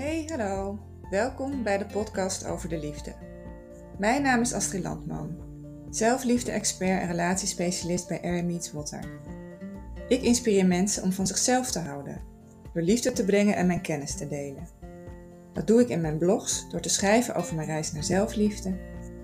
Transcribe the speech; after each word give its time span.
Hey, 0.00 0.24
hallo. 0.28 0.78
Welkom 1.10 1.62
bij 1.62 1.78
de 1.78 1.86
podcast 1.86 2.46
over 2.46 2.68
de 2.68 2.78
liefde. 2.78 3.14
Mijn 3.98 4.22
naam 4.22 4.40
is 4.40 4.52
Astrid 4.52 4.82
Landman, 4.82 5.36
zelfliefde-expert 5.90 7.00
en 7.00 7.06
relatiespecialist 7.06 8.08
bij 8.08 8.42
Meets 8.42 8.72
Water. 8.72 9.04
Ik 10.08 10.22
inspireer 10.22 10.66
mensen 10.66 11.02
om 11.02 11.12
van 11.12 11.26
zichzelf 11.26 11.70
te 11.70 11.78
houden, 11.78 12.20
door 12.72 12.82
liefde 12.82 13.12
te 13.12 13.24
brengen 13.24 13.56
en 13.56 13.66
mijn 13.66 13.80
kennis 13.80 14.16
te 14.16 14.28
delen. 14.28 14.68
Dat 15.52 15.66
doe 15.66 15.80
ik 15.80 15.88
in 15.88 16.00
mijn 16.00 16.18
blogs 16.18 16.70
door 16.70 16.80
te 16.80 16.88
schrijven 16.88 17.34
over 17.34 17.54
mijn 17.54 17.68
reis 17.68 17.92
naar 17.92 18.04
zelfliefde 18.04 18.78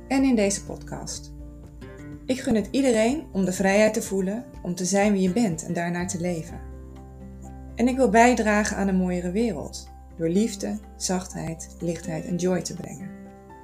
en 0.08 0.24
in 0.24 0.36
deze 0.36 0.64
podcast. 0.64 1.32
Ik 2.26 2.40
gun 2.40 2.54
het 2.54 2.68
iedereen 2.70 3.26
om 3.32 3.44
de 3.44 3.52
vrijheid 3.52 3.94
te 3.94 4.02
voelen 4.02 4.44
om 4.62 4.74
te 4.74 4.84
zijn 4.84 5.12
wie 5.12 5.22
je 5.22 5.32
bent 5.32 5.66
en 5.66 5.72
daarnaar 5.72 6.08
te 6.08 6.20
leven. 6.20 6.60
En 7.74 7.88
ik 7.88 7.96
wil 7.96 8.10
bijdragen 8.10 8.76
aan 8.76 8.88
een 8.88 8.96
mooiere 8.96 9.30
wereld 9.30 9.94
door 10.16 10.28
liefde, 10.28 10.80
zachtheid, 10.96 11.76
lichtheid 11.80 12.24
en 12.24 12.36
joy 12.36 12.62
te 12.62 12.74
brengen. 12.74 13.10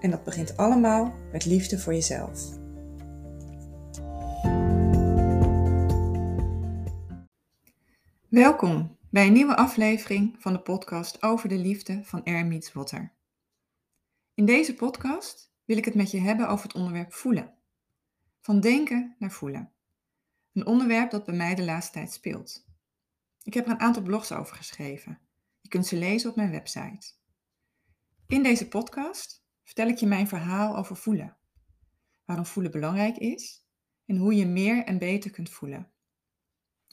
En 0.00 0.10
dat 0.10 0.24
begint 0.24 0.56
allemaal 0.56 1.14
met 1.32 1.44
liefde 1.44 1.78
voor 1.78 1.92
jezelf. 1.92 2.60
Welkom 8.28 8.96
bij 9.10 9.26
een 9.26 9.32
nieuwe 9.32 9.56
aflevering 9.56 10.36
van 10.38 10.52
de 10.52 10.60
podcast 10.60 11.22
over 11.22 11.48
de 11.48 11.58
liefde 11.58 12.00
van 12.04 12.24
Air 12.24 12.46
Meets 12.46 12.72
Water. 12.72 13.12
In 14.34 14.46
deze 14.46 14.74
podcast 14.74 15.52
wil 15.64 15.76
ik 15.76 15.84
het 15.84 15.94
met 15.94 16.10
je 16.10 16.20
hebben 16.20 16.48
over 16.48 16.66
het 16.66 16.74
onderwerp 16.74 17.12
voelen. 17.12 17.54
Van 18.40 18.60
denken 18.60 19.14
naar 19.18 19.30
voelen. 19.30 19.72
Een 20.52 20.66
onderwerp 20.66 21.10
dat 21.10 21.24
bij 21.24 21.34
mij 21.34 21.54
de 21.54 21.64
laatste 21.64 21.92
tijd 21.92 22.12
speelt. 22.12 22.66
Ik 23.42 23.54
heb 23.54 23.66
er 23.66 23.72
een 23.72 23.80
aantal 23.80 24.02
blogs 24.02 24.32
over 24.32 24.56
geschreven. 24.56 25.18
Je 25.62 25.68
kunt 25.68 25.86
ze 25.86 25.96
lezen 25.96 26.30
op 26.30 26.36
mijn 26.36 26.50
website. 26.50 27.12
In 28.26 28.42
deze 28.42 28.68
podcast 28.68 29.44
vertel 29.64 29.88
ik 29.88 29.98
je 29.98 30.06
mijn 30.06 30.28
verhaal 30.28 30.76
over 30.76 30.96
voelen. 30.96 31.36
Waarom 32.24 32.46
voelen 32.46 32.72
belangrijk 32.72 33.16
is 33.16 33.66
en 34.06 34.16
hoe 34.16 34.34
je 34.34 34.46
meer 34.46 34.84
en 34.84 34.98
beter 34.98 35.30
kunt 35.30 35.50
voelen. 35.50 35.92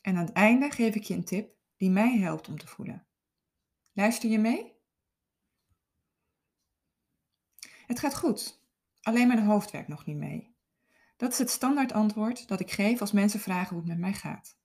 En 0.01 0.15
aan 0.15 0.25
het 0.25 0.35
einde 0.35 0.71
geef 0.71 0.95
ik 0.95 1.03
je 1.03 1.13
een 1.13 1.23
tip 1.23 1.55
die 1.77 1.89
mij 1.89 2.17
helpt 2.17 2.47
om 2.47 2.57
te 2.57 2.67
voelen. 2.67 3.07
Luister 3.93 4.29
je 4.29 4.39
mee? 4.39 4.77
Het 7.87 7.99
gaat 7.99 8.15
goed, 8.17 8.63
alleen 9.01 9.27
mijn 9.27 9.45
hoofd 9.45 9.71
werkt 9.71 9.87
nog 9.87 10.05
niet 10.05 10.17
mee. 10.17 10.55
Dat 11.17 11.31
is 11.31 11.37
het 11.37 11.49
standaard 11.49 11.91
antwoord 11.91 12.47
dat 12.47 12.59
ik 12.59 12.71
geef 12.71 13.01
als 13.01 13.11
mensen 13.11 13.39
vragen 13.39 13.69
hoe 13.69 13.79
het 13.79 13.87
met 13.87 13.97
mij 13.97 14.13
gaat. 14.13 14.57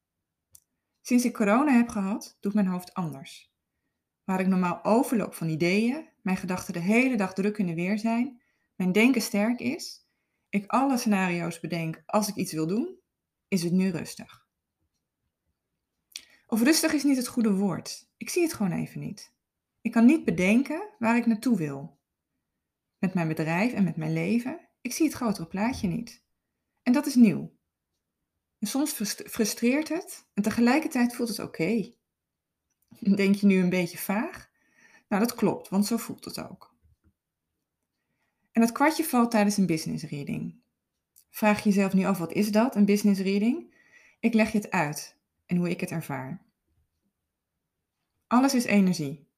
Sinds 1.00 1.24
ik 1.24 1.34
corona 1.34 1.72
heb 1.72 1.88
gehad, 1.88 2.36
doet 2.40 2.54
mijn 2.54 2.66
hoofd 2.66 2.94
anders. 2.94 3.53
Waar 4.24 4.40
ik 4.40 4.46
normaal 4.46 4.84
overloop 4.84 5.34
van 5.34 5.48
ideeën, 5.48 6.08
mijn 6.22 6.36
gedachten 6.36 6.72
de 6.72 6.80
hele 6.80 7.16
dag 7.16 7.34
druk 7.34 7.58
in 7.58 7.66
de 7.66 7.74
weer 7.74 7.98
zijn, 7.98 8.42
mijn 8.74 8.92
denken 8.92 9.22
sterk 9.22 9.60
is, 9.60 10.08
ik 10.48 10.66
alle 10.66 10.96
scenario's 10.96 11.60
bedenk 11.60 12.02
als 12.06 12.28
ik 12.28 12.34
iets 12.34 12.52
wil 12.52 12.66
doen, 12.66 12.98
is 13.48 13.62
het 13.62 13.72
nu 13.72 13.90
rustig. 13.90 14.46
Of 16.46 16.62
rustig 16.62 16.92
is 16.92 17.02
niet 17.02 17.16
het 17.16 17.28
goede 17.28 17.54
woord. 17.54 18.08
Ik 18.16 18.28
zie 18.28 18.42
het 18.42 18.52
gewoon 18.52 18.72
even 18.72 19.00
niet. 19.00 19.32
Ik 19.80 19.92
kan 19.92 20.04
niet 20.04 20.24
bedenken 20.24 20.88
waar 20.98 21.16
ik 21.16 21.26
naartoe 21.26 21.56
wil. 21.56 21.98
Met 22.98 23.14
mijn 23.14 23.28
bedrijf 23.28 23.72
en 23.72 23.84
met 23.84 23.96
mijn 23.96 24.12
leven, 24.12 24.68
ik 24.80 24.92
zie 24.92 25.06
het 25.06 25.14
grotere 25.14 25.46
plaatje 25.46 25.88
niet. 25.88 26.24
En 26.82 26.92
dat 26.92 27.06
is 27.06 27.14
nieuw. 27.14 27.56
En 28.58 28.66
soms 28.66 28.92
frustreert 29.26 29.88
het 29.88 30.26
en 30.34 30.42
tegelijkertijd 30.42 31.14
voelt 31.14 31.28
het 31.28 31.38
oké. 31.38 31.94
Denk 33.16 33.34
je 33.34 33.46
nu 33.46 33.60
een 33.60 33.70
beetje 33.70 33.98
vaag? 33.98 34.50
Nou, 35.08 35.22
dat 35.22 35.34
klopt, 35.34 35.68
want 35.68 35.86
zo 35.86 35.96
voelt 35.96 36.24
het 36.24 36.48
ook. 36.50 36.74
En 38.52 38.60
het 38.60 38.72
kwartje 38.72 39.04
valt 39.04 39.30
tijdens 39.30 39.56
een 39.56 39.66
business 39.66 40.04
reading. 40.04 40.62
Vraag 41.30 41.62
je 41.62 41.68
jezelf 41.68 41.92
nu 41.92 42.04
af, 42.04 42.18
wat 42.18 42.32
is 42.32 42.50
dat, 42.52 42.76
een 42.76 42.84
business 42.84 43.20
reading? 43.20 43.74
Ik 44.20 44.34
leg 44.34 44.52
je 44.52 44.58
het 44.58 44.70
uit 44.70 45.18
en 45.46 45.56
hoe 45.56 45.70
ik 45.70 45.80
het 45.80 45.90
ervaar. 45.90 46.42
Alles 48.26 48.54
is 48.54 48.64
energie. 48.64 49.28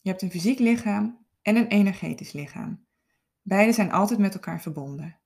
Je 0.00 0.10
hebt 0.10 0.22
een 0.22 0.30
fysiek 0.30 0.58
lichaam 0.58 1.26
en 1.42 1.56
een 1.56 1.66
energetisch 1.66 2.32
lichaam. 2.32 2.86
Beide 3.42 3.72
zijn 3.72 3.92
altijd 3.92 4.18
met 4.18 4.34
elkaar 4.34 4.60
verbonden. 4.60 5.18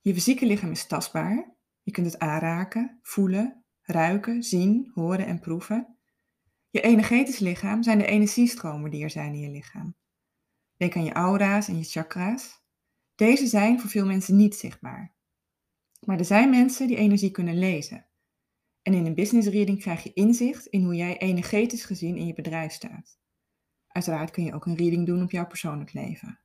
Je 0.00 0.14
fysieke 0.14 0.46
lichaam 0.46 0.70
is 0.70 0.86
tastbaar. 0.86 1.54
Je 1.82 1.90
kunt 1.90 2.06
het 2.06 2.18
aanraken, 2.18 2.98
voelen, 3.02 3.64
ruiken, 3.82 4.42
zien, 4.42 4.90
horen 4.94 5.26
en 5.26 5.40
proeven. 5.40 5.91
Je 6.72 6.80
energetisch 6.80 7.38
lichaam 7.38 7.82
zijn 7.82 7.98
de 7.98 8.06
energiestromen 8.06 8.90
die 8.90 9.02
er 9.02 9.10
zijn 9.10 9.34
in 9.34 9.40
je 9.40 9.50
lichaam. 9.50 9.94
Denk 10.76 10.96
aan 10.96 11.04
je 11.04 11.12
aura's 11.12 11.68
en 11.68 11.76
je 11.76 11.84
chakra's. 11.84 12.62
Deze 13.14 13.46
zijn 13.46 13.80
voor 13.80 13.90
veel 13.90 14.06
mensen 14.06 14.36
niet 14.36 14.54
zichtbaar. 14.54 15.12
Maar 16.00 16.18
er 16.18 16.24
zijn 16.24 16.50
mensen 16.50 16.86
die 16.86 16.96
energie 16.96 17.30
kunnen 17.30 17.58
lezen. 17.58 18.06
En 18.82 18.94
in 18.94 19.06
een 19.06 19.14
business 19.14 19.48
reading 19.48 19.80
krijg 19.80 20.02
je 20.02 20.12
inzicht 20.12 20.66
in 20.66 20.84
hoe 20.84 20.94
jij 20.94 21.18
energetisch 21.18 21.84
gezien 21.84 22.16
in 22.16 22.26
je 22.26 22.34
bedrijf 22.34 22.72
staat. 22.72 23.18
Uiteraard 23.88 24.30
kun 24.30 24.44
je 24.44 24.54
ook 24.54 24.66
een 24.66 24.76
reading 24.76 25.06
doen 25.06 25.22
op 25.22 25.30
jouw 25.30 25.46
persoonlijk 25.46 25.92
leven. 25.92 26.38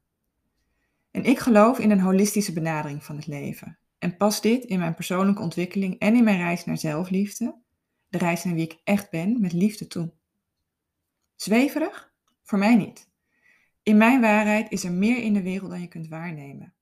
En 1.12 1.24
ik 1.24 1.40
geloof 1.40 1.80
in 1.80 1.92
een 1.92 2.00
holistische 2.00 2.54
benadering 2.54 3.04
van 3.04 3.16
het 3.16 3.28
leven. 3.28 3.78
En 3.98 4.18
pas 4.18 4.42
dit 4.42 4.64
in 4.64 4.80
mijn 4.80 4.94
persoonlijke 4.94 5.42
ontwikkeling 5.42 6.00
en 6.00 6.16
in 6.16 6.24
mijn 6.24 6.38
reis 6.38 6.66
naar 6.66 6.78
zelfliefde, 6.78 7.56
de 8.10 8.18
reis 8.18 8.44
naar 8.44 8.54
wie 8.54 8.64
ik 8.64 8.80
echt 8.84 9.10
ben, 9.10 9.42
met 9.42 9.54
liefde 9.54 9.88
toe. 9.88 10.16
Zweverig? 11.38 12.14
Voor 12.42 12.60
mij 12.60 12.76
niet. 12.76 13.10
In 13.84 13.98
mijn 13.98 14.22
waarheid 14.22 14.72
is 14.72 14.84
er 14.84 14.92
meer 14.92 15.24
in 15.24 15.34
de 15.34 15.42
wereld 15.42 15.70
dan 15.70 15.82
je 15.82 15.88
kunt 15.88 16.08
waarnemen. 16.08 16.74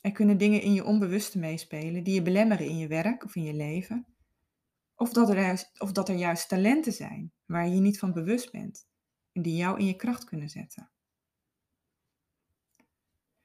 Er 0.00 0.12
kunnen 0.12 0.38
dingen 0.38 0.62
in 0.62 0.72
je 0.72 0.84
onbewuste 0.84 1.38
meespelen 1.38 2.04
die 2.04 2.14
je 2.14 2.22
belemmeren 2.22 2.66
in 2.66 2.78
je 2.78 2.86
werk 2.86 3.24
of 3.24 3.36
in 3.36 3.42
je 3.42 3.54
leven. 3.54 4.06
Of 4.94 5.12
dat, 5.12 5.28
er 5.28 5.40
juist, 5.40 5.80
of 5.80 5.92
dat 5.92 6.08
er 6.08 6.14
juist 6.14 6.48
talenten 6.48 6.92
zijn 6.92 7.32
waar 7.46 7.66
je 7.66 7.74
je 7.74 7.80
niet 7.80 7.98
van 7.98 8.12
bewust 8.12 8.52
bent 8.52 8.88
en 9.32 9.42
die 9.42 9.56
jou 9.56 9.78
in 9.78 9.86
je 9.86 9.96
kracht 9.96 10.24
kunnen 10.24 10.48
zetten. 10.48 10.90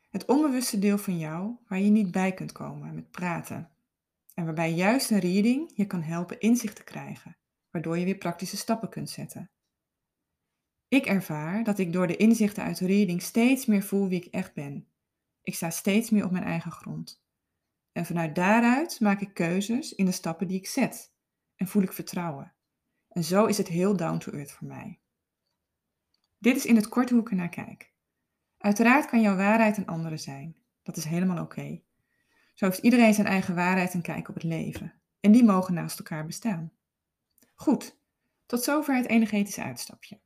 Het 0.09 0.25
onbewuste 0.25 0.79
deel 0.79 0.97
van 0.97 1.17
jou 1.17 1.55
waar 1.67 1.79
je 1.79 1.89
niet 1.89 2.11
bij 2.11 2.33
kunt 2.33 2.51
komen 2.51 2.95
met 2.95 3.11
praten. 3.11 3.71
En 4.33 4.45
waarbij 4.45 4.73
juist 4.73 5.11
een 5.11 5.19
reading 5.19 5.71
je 5.75 5.85
kan 5.85 6.01
helpen 6.01 6.39
inzicht 6.39 6.75
te 6.75 6.83
krijgen, 6.83 7.37
waardoor 7.71 7.97
je 7.97 8.05
weer 8.05 8.17
praktische 8.17 8.57
stappen 8.57 8.89
kunt 8.89 9.09
zetten. 9.09 9.52
Ik 10.93 11.05
ervaar 11.05 11.63
dat 11.63 11.79
ik 11.79 11.93
door 11.93 12.07
de 12.07 12.15
inzichten 12.15 12.63
uit 12.63 12.79
reading 12.79 13.21
steeds 13.21 13.65
meer 13.65 13.83
voel 13.83 14.07
wie 14.07 14.21
ik 14.21 14.33
echt 14.33 14.53
ben. 14.53 14.87
Ik 15.43 15.55
sta 15.55 15.69
steeds 15.69 16.09
meer 16.09 16.25
op 16.25 16.31
mijn 16.31 16.43
eigen 16.43 16.71
grond. 16.71 17.23
En 17.91 18.05
vanuit 18.05 18.35
daaruit 18.35 18.99
maak 18.99 19.21
ik 19.21 19.33
keuzes 19.33 19.93
in 19.93 20.05
de 20.05 20.11
stappen 20.11 20.47
die 20.47 20.57
ik 20.57 20.67
zet. 20.67 21.13
En 21.55 21.67
voel 21.67 21.83
ik 21.83 21.93
vertrouwen. 21.93 22.53
En 23.09 23.23
zo 23.23 23.45
is 23.45 23.57
het 23.57 23.67
heel 23.67 23.97
down 23.97 24.17
to 24.17 24.31
earth 24.31 24.51
voor 24.51 24.67
mij. 24.67 24.99
Dit 26.37 26.55
is 26.55 26.65
in 26.65 26.75
het 26.75 26.89
kort 26.89 27.09
hoe 27.09 27.19
ik 27.19 27.29
er 27.29 27.35
naar 27.35 27.49
kijk. 27.49 27.93
Uiteraard 28.57 29.05
kan 29.05 29.21
jouw 29.21 29.35
waarheid 29.35 29.77
een 29.77 29.87
andere 29.87 30.17
zijn. 30.17 30.57
Dat 30.83 30.97
is 30.97 31.05
helemaal 31.05 31.43
oké. 31.43 31.81
Zo 32.53 32.65
heeft 32.65 32.79
iedereen 32.79 33.13
zijn 33.13 33.27
eigen 33.27 33.55
waarheid 33.55 33.93
en 33.93 34.01
kijk 34.01 34.29
op 34.29 34.35
het 34.35 34.43
leven. 34.43 34.93
En 35.19 35.31
die 35.31 35.43
mogen 35.43 35.73
naast 35.73 35.99
elkaar 35.99 36.25
bestaan. 36.25 36.71
Goed, 37.53 37.97
tot 38.45 38.63
zover 38.63 38.95
het 38.95 39.07
energetische 39.07 39.63
uitstapje. 39.63 40.19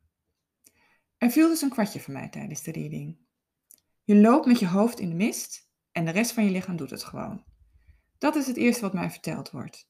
Er 1.17 1.29
viel 1.29 1.47
dus 1.47 1.61
een 1.61 1.69
kwartje 1.69 2.00
van 2.00 2.13
mij 2.13 2.29
tijdens 2.29 2.63
de 2.63 2.72
reading. 2.72 3.17
Je 4.03 4.16
loopt 4.16 4.45
met 4.45 4.59
je 4.59 4.67
hoofd 4.67 5.00
in 5.00 5.09
de 5.09 5.16
mist 5.16 5.69
en 5.91 6.05
de 6.05 6.11
rest 6.11 6.31
van 6.31 6.45
je 6.45 6.51
lichaam 6.51 6.75
doet 6.75 6.89
het 6.89 7.03
gewoon. 7.03 7.44
Dat 8.17 8.35
is 8.35 8.47
het 8.47 8.57
eerste 8.57 8.81
wat 8.81 8.94
mij 8.94 9.09
verteld 9.09 9.51
wordt. 9.51 9.89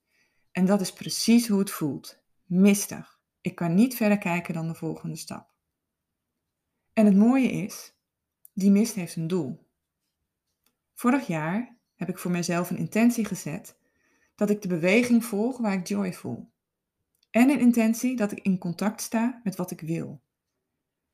En 0.51 0.65
dat 0.65 0.81
is 0.81 0.93
precies 0.93 1.47
hoe 1.47 1.59
het 1.59 1.71
voelt. 1.71 2.19
Mistig. 2.45 3.19
Ik 3.41 3.55
kan 3.55 3.73
niet 3.73 3.95
verder 3.95 4.17
kijken 4.17 4.53
dan 4.53 4.67
de 4.67 4.73
volgende 4.73 5.15
stap. 5.15 5.53
En 6.93 7.05
het 7.05 7.15
mooie 7.15 7.51
is, 7.51 7.93
die 8.53 8.71
mist 8.71 8.93
heeft 8.93 9.15
een 9.15 9.27
doel. 9.27 9.67
Vorig 10.93 11.27
jaar 11.27 11.77
heb 11.95 12.09
ik 12.09 12.17
voor 12.17 12.31
mezelf 12.31 12.69
een 12.69 12.77
intentie 12.77 13.25
gezet 13.25 13.77
dat 14.35 14.49
ik 14.49 14.61
de 14.61 14.67
beweging 14.67 15.25
volg 15.25 15.57
waar 15.57 15.73
ik 15.73 15.87
joy 15.87 16.13
voel. 16.13 16.51
En 17.29 17.49
een 17.49 17.59
intentie 17.59 18.15
dat 18.15 18.31
ik 18.31 18.39
in 18.39 18.57
contact 18.57 19.01
sta 19.01 19.41
met 19.43 19.55
wat 19.55 19.71
ik 19.71 19.81
wil. 19.81 20.21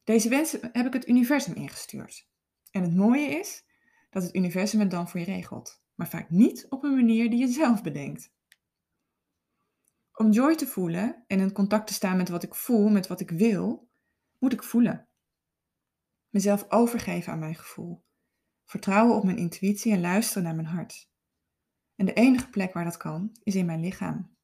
Deze 0.03 0.29
wens 0.29 0.51
heb 0.51 0.85
ik 0.85 0.93
het 0.93 1.07
universum 1.07 1.53
ingestuurd. 1.53 2.29
En 2.71 2.81
het 2.81 2.95
mooie 2.95 3.25
is 3.25 3.65
dat 4.09 4.23
het 4.23 4.35
universum 4.35 4.79
het 4.79 4.91
dan 4.91 5.09
voor 5.09 5.19
je 5.19 5.25
regelt, 5.25 5.83
maar 5.95 6.09
vaak 6.09 6.29
niet 6.29 6.65
op 6.69 6.83
een 6.83 6.95
manier 6.95 7.29
die 7.29 7.39
je 7.39 7.47
zelf 7.47 7.81
bedenkt. 7.81 8.31
Om 10.13 10.31
joy 10.31 10.55
te 10.55 10.67
voelen 10.67 11.23
en 11.27 11.39
in 11.39 11.51
contact 11.51 11.87
te 11.87 11.93
staan 11.93 12.17
met 12.17 12.29
wat 12.29 12.43
ik 12.43 12.55
voel, 12.55 12.89
met 12.89 13.07
wat 13.07 13.19
ik 13.19 13.29
wil, 13.29 13.89
moet 14.39 14.53
ik 14.53 14.63
voelen. 14.63 15.07
Mezelf 16.29 16.65
overgeven 16.69 17.33
aan 17.33 17.39
mijn 17.39 17.55
gevoel. 17.55 18.03
Vertrouwen 18.63 19.15
op 19.15 19.23
mijn 19.23 19.37
intuïtie 19.37 19.91
en 19.91 20.01
luisteren 20.01 20.43
naar 20.43 20.55
mijn 20.55 20.67
hart. 20.67 21.11
En 21.95 22.05
de 22.05 22.13
enige 22.13 22.49
plek 22.49 22.73
waar 22.73 22.83
dat 22.83 22.97
kan, 22.97 23.35
is 23.43 23.55
in 23.55 23.65
mijn 23.65 23.79
lichaam, 23.79 24.35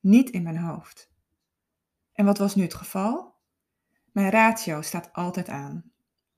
niet 0.00 0.30
in 0.30 0.42
mijn 0.42 0.58
hoofd. 0.58 1.10
En 2.12 2.24
wat 2.24 2.38
was 2.38 2.54
nu 2.54 2.62
het 2.62 2.74
geval? 2.74 3.39
Mijn 4.12 4.30
ratio 4.30 4.82
staat 4.82 5.12
altijd 5.12 5.48
aan. 5.48 5.92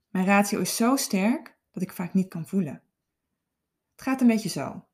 Mijn 0.08 0.26
ratio 0.26 0.60
is 0.60 0.76
zo 0.76 0.96
sterk 0.96 1.56
dat 1.70 1.82
ik 1.82 1.92
vaak 1.92 2.14
niet 2.14 2.28
kan 2.28 2.46
voelen. 2.46 2.82
Het 3.92 4.02
gaat 4.02 4.20
een 4.20 4.26
beetje 4.26 4.48
zo. 4.48 4.86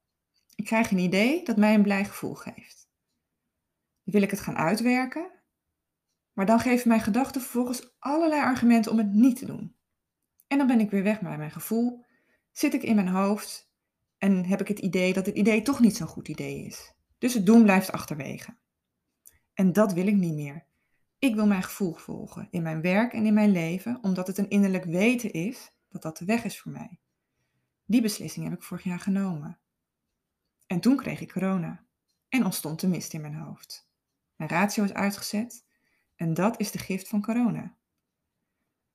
Ik 0.55 0.65
krijg 0.65 0.91
een 0.91 0.99
idee 0.99 1.45
dat 1.45 1.57
mij 1.57 1.75
een 1.75 1.83
blij 1.83 2.05
gevoel 2.05 2.35
geeft. 2.35 2.89
Dan 4.05 4.15
wil 4.15 4.23
ik 4.23 4.31
het 4.31 4.41
gaan 4.41 4.57
uitwerken, 4.57 5.31
maar 6.33 6.47
dan 6.47 6.61
geven 6.61 6.89
mijn 6.89 7.01
gedachten 7.01 7.41
vervolgens 7.41 7.97
allerlei 7.99 8.41
argumenten 8.41 8.93
om 8.93 8.99
het 8.99 9.13
niet 9.13 9.39
te 9.39 9.47
doen. 9.47 9.77
En 10.47 10.59
dan 10.59 10.67
ben 10.67 10.81
ik 10.81 10.91
weer 10.91 11.03
weg 11.03 11.21
bij 11.21 11.39
mijn 11.39 11.51
gevoel, 11.51 12.05
zit 12.53 12.75
ik 12.75 12.83
in 12.83 12.95
mijn 12.95 13.09
hoofd 13.09 13.73
en 14.19 14.45
heb 14.45 14.61
ik 14.61 14.69
het 14.69 14.79
idee 14.79 15.13
dat 15.13 15.27
het 15.27 15.37
idee 15.37 15.63
toch 15.63 15.81
niet 15.81 15.97
zo'n 15.97 16.07
goed 16.07 16.29
idee 16.29 16.65
is. 16.65 16.95
Dus 17.19 17.35
het 17.35 17.47
doen 17.47 17.63
blijft 17.63 17.93
achterwege. 17.93 18.57
En 19.55 19.73
dat 19.73 19.93
wil 19.93 20.07
ik 20.07 20.15
niet 20.15 20.35
meer. 20.35 20.68
Ik 21.21 21.35
wil 21.35 21.47
mijn 21.47 21.63
gevoel 21.63 21.95
volgen 21.95 22.49
in 22.51 22.63
mijn 22.63 22.81
werk 22.81 23.13
en 23.13 23.27
in 23.27 23.35
mijn 23.35 23.53
leven, 23.53 23.99
omdat 24.03 24.27
het 24.27 24.39
een 24.39 24.49
innerlijk 24.49 24.85
weten 24.85 25.33
is 25.33 25.73
dat 25.89 26.03
dat 26.03 26.17
de 26.17 26.25
weg 26.25 26.45
is 26.45 26.61
voor 26.61 26.73
mij. 26.73 27.01
Die 27.85 28.03
beslissing 28.03 28.45
heb 28.45 28.55
ik 28.55 28.63
vorig 28.63 28.85
jaar 28.85 29.01
genomen. 29.01 29.59
En 30.67 30.81
toen 30.81 30.97
kreeg 30.97 31.21
ik 31.21 31.33
corona 31.33 31.85
en 32.29 32.45
ontstond 32.45 32.81
de 32.81 32.89
mist 32.89 33.13
in 33.13 33.21
mijn 33.21 33.35
hoofd. 33.35 33.91
Mijn 34.37 34.51
ratio 34.51 34.85
is 34.85 34.93
uitgezet 34.93 35.65
en 36.17 36.35
dat 36.35 36.61
is 36.61 36.71
de 36.71 36.79
gift 36.79 37.09
van 37.09 37.23
corona. 37.23 37.77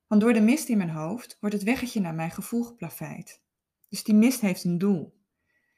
Want 0.07 0.21
door 0.21 0.33
de 0.33 0.41
mist 0.41 0.69
in 0.69 0.77
mijn 0.77 0.89
hoofd 0.89 1.37
wordt 1.39 1.55
het 1.55 1.65
weggetje 1.65 1.99
naar 1.99 2.15
mijn 2.15 2.31
gevoel 2.31 2.63
geplaveid. 2.63 3.41
Dus 3.89 4.03
die 4.03 4.15
mist 4.15 4.41
heeft 4.41 4.63
een 4.63 4.77
doel. 4.77 5.21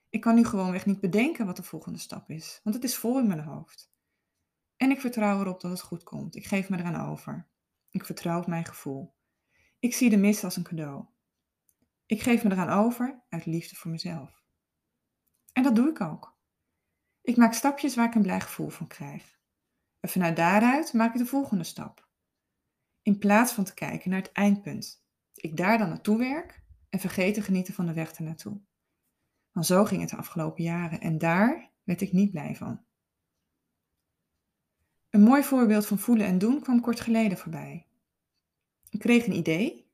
Ik 0.10 0.22
kan 0.22 0.36
nu 0.36 0.46
gewoonweg 0.46 0.86
niet 0.86 1.00
bedenken 1.00 1.46
wat 1.46 1.56
de 1.56 1.64
volgende 1.64 2.00
stap 2.00 2.30
is, 2.30 2.60
want 2.64 2.76
het 2.76 2.86
is 2.86 2.96
vol 2.96 3.20
in 3.20 3.28
mijn 3.28 3.44
hoofd. 3.44 3.94
En 4.78 4.92
ik 4.92 5.00
vertrouw 5.00 5.40
erop 5.40 5.62
dat 5.62 5.72
het 5.72 5.82
goed 5.82 6.04
komt. 6.04 6.36
Ik 6.36 6.46
geef 6.46 6.70
me 6.70 6.78
eraan 6.78 7.10
over. 7.10 7.48
Ik 7.90 8.06
vertrouw 8.06 8.40
op 8.40 8.48
mijn 8.48 8.66
gevoel. 8.66 9.16
Ik 9.80 9.94
zie 9.94 10.10
de 10.10 10.18
mist 10.18 10.44
als 10.44 10.56
een 10.56 10.64
cadeau. 10.64 11.06
Ik 12.06 12.22
geef 12.22 12.44
me 12.44 12.52
eraan 12.52 12.86
over 12.86 13.24
uit 13.30 13.46
liefde 13.46 13.76
voor 13.76 13.92
mezelf. 13.92 14.44
En 15.54 15.64
dat 15.64 15.76
doe 15.76 15.90
ik 15.90 16.02
ook. 16.02 16.38
Ik 17.22 17.38
maak 17.38 17.54
stapjes 17.54 17.96
waar 17.96 18.08
ik 18.08 18.16
een 18.16 18.22
blij 18.22 18.40
gevoel 18.40 18.70
van 18.70 18.88
krijg. 18.88 19.40
En 20.00 20.10
vanuit 20.10 20.36
daaruit 20.36 20.94
maak 20.94 21.14
ik 21.14 21.20
de 21.20 21.26
volgende 21.26 21.64
stap. 21.64 22.08
In 23.02 23.18
plaats 23.18 23.52
van 23.52 23.64
te 23.64 23.74
kijken 23.74 24.10
naar 24.10 24.22
het 24.22 24.32
eindpunt. 24.32 25.04
Ik 25.34 25.58
daar 25.58 25.78
dan 25.78 25.90
naartoe 25.90 26.18
werk 26.18 26.64
en 26.90 27.00
vergeet 27.00 27.34
te 27.34 27.42
genieten 27.42 27.74
van 27.74 27.86
de 27.86 27.94
weg 27.94 28.12
ernaartoe. 28.12 28.62
Want 29.52 29.66
zo 29.66 29.86
ging 29.86 30.02
het 30.02 30.10
de 30.10 30.16
afgelopen 30.16 30.64
jaren 30.64 31.00
en 31.00 31.18
daar 31.18 31.72
werd 31.84 32.02
ik 32.02 32.12
niet 32.12 32.32
blij 32.32 32.56
van. 32.56 32.86
Een 35.16 35.22
mooi 35.22 35.44
voorbeeld 35.44 35.86
van 35.86 36.00
voelen 36.00 36.26
en 36.26 36.38
doen 36.38 36.62
kwam 36.62 36.82
kort 36.82 37.00
geleden 37.00 37.38
voorbij. 37.38 37.88
Ik 38.90 39.00
kreeg 39.00 39.26
een 39.26 39.36
idee, 39.36 39.92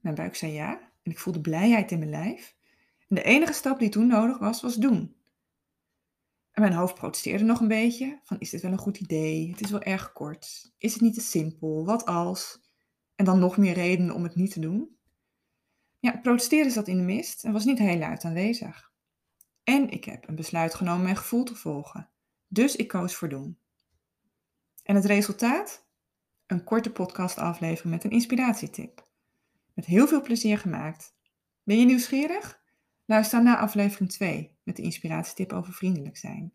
mijn 0.00 0.14
buik 0.14 0.36
zei 0.36 0.52
ja 0.52 0.92
en 1.02 1.10
ik 1.10 1.18
voelde 1.18 1.40
blijheid 1.40 1.90
in 1.90 1.98
mijn 1.98 2.10
lijf. 2.10 2.56
En 3.08 3.16
de 3.16 3.22
enige 3.22 3.52
stap 3.52 3.78
die 3.78 3.88
toen 3.88 4.06
nodig 4.06 4.38
was, 4.38 4.62
was 4.62 4.74
doen. 4.74 5.16
En 6.50 6.62
mijn 6.62 6.72
hoofd 6.72 6.94
protesteerde 6.94 7.44
nog 7.44 7.60
een 7.60 7.68
beetje, 7.68 8.20
van 8.22 8.38
is 8.38 8.50
dit 8.50 8.62
wel 8.62 8.72
een 8.72 8.78
goed 8.78 8.98
idee? 8.98 9.50
Het 9.50 9.60
is 9.60 9.70
wel 9.70 9.82
erg 9.82 10.12
kort. 10.12 10.72
Is 10.78 10.92
het 10.92 11.02
niet 11.02 11.14
te 11.14 11.20
simpel? 11.20 11.84
Wat 11.84 12.04
als? 12.04 12.60
En 13.14 13.24
dan 13.24 13.38
nog 13.38 13.56
meer 13.56 13.74
redenen 13.74 14.14
om 14.14 14.22
het 14.22 14.34
niet 14.34 14.52
te 14.52 14.60
doen. 14.60 14.96
Ja, 15.98 16.16
protesteren 16.16 16.70
zat 16.70 16.88
in 16.88 16.96
de 16.96 17.02
mist 17.02 17.44
en 17.44 17.52
was 17.52 17.64
niet 17.64 17.78
heel 17.78 17.98
luid 17.98 18.24
aanwezig. 18.24 18.92
En 19.64 19.90
ik 19.90 20.04
heb 20.04 20.28
een 20.28 20.36
besluit 20.36 20.74
genomen 20.74 21.02
mijn 21.02 21.16
gevoel 21.16 21.44
te 21.44 21.54
volgen. 21.54 22.10
Dus 22.48 22.76
ik 22.76 22.88
koos 22.88 23.14
voor 23.14 23.28
doen. 23.28 23.58
En 24.82 24.94
het 24.94 25.04
resultaat? 25.04 25.88
Een 26.46 26.64
korte 26.64 26.92
podcastaflevering 26.92 27.94
met 27.94 28.04
een 28.04 28.10
inspiratietip. 28.10 29.08
Met 29.74 29.84
heel 29.84 30.08
veel 30.08 30.22
plezier 30.22 30.58
gemaakt. 30.58 31.14
Ben 31.62 31.78
je 31.78 31.84
nieuwsgierig? 31.84 32.62
Luister 33.04 33.42
naar 33.42 33.56
aflevering 33.56 34.10
2 34.10 34.58
met 34.62 34.76
de 34.76 34.82
inspiratietip 34.82 35.52
over 35.52 35.72
vriendelijk 35.72 36.16
zijn. 36.16 36.52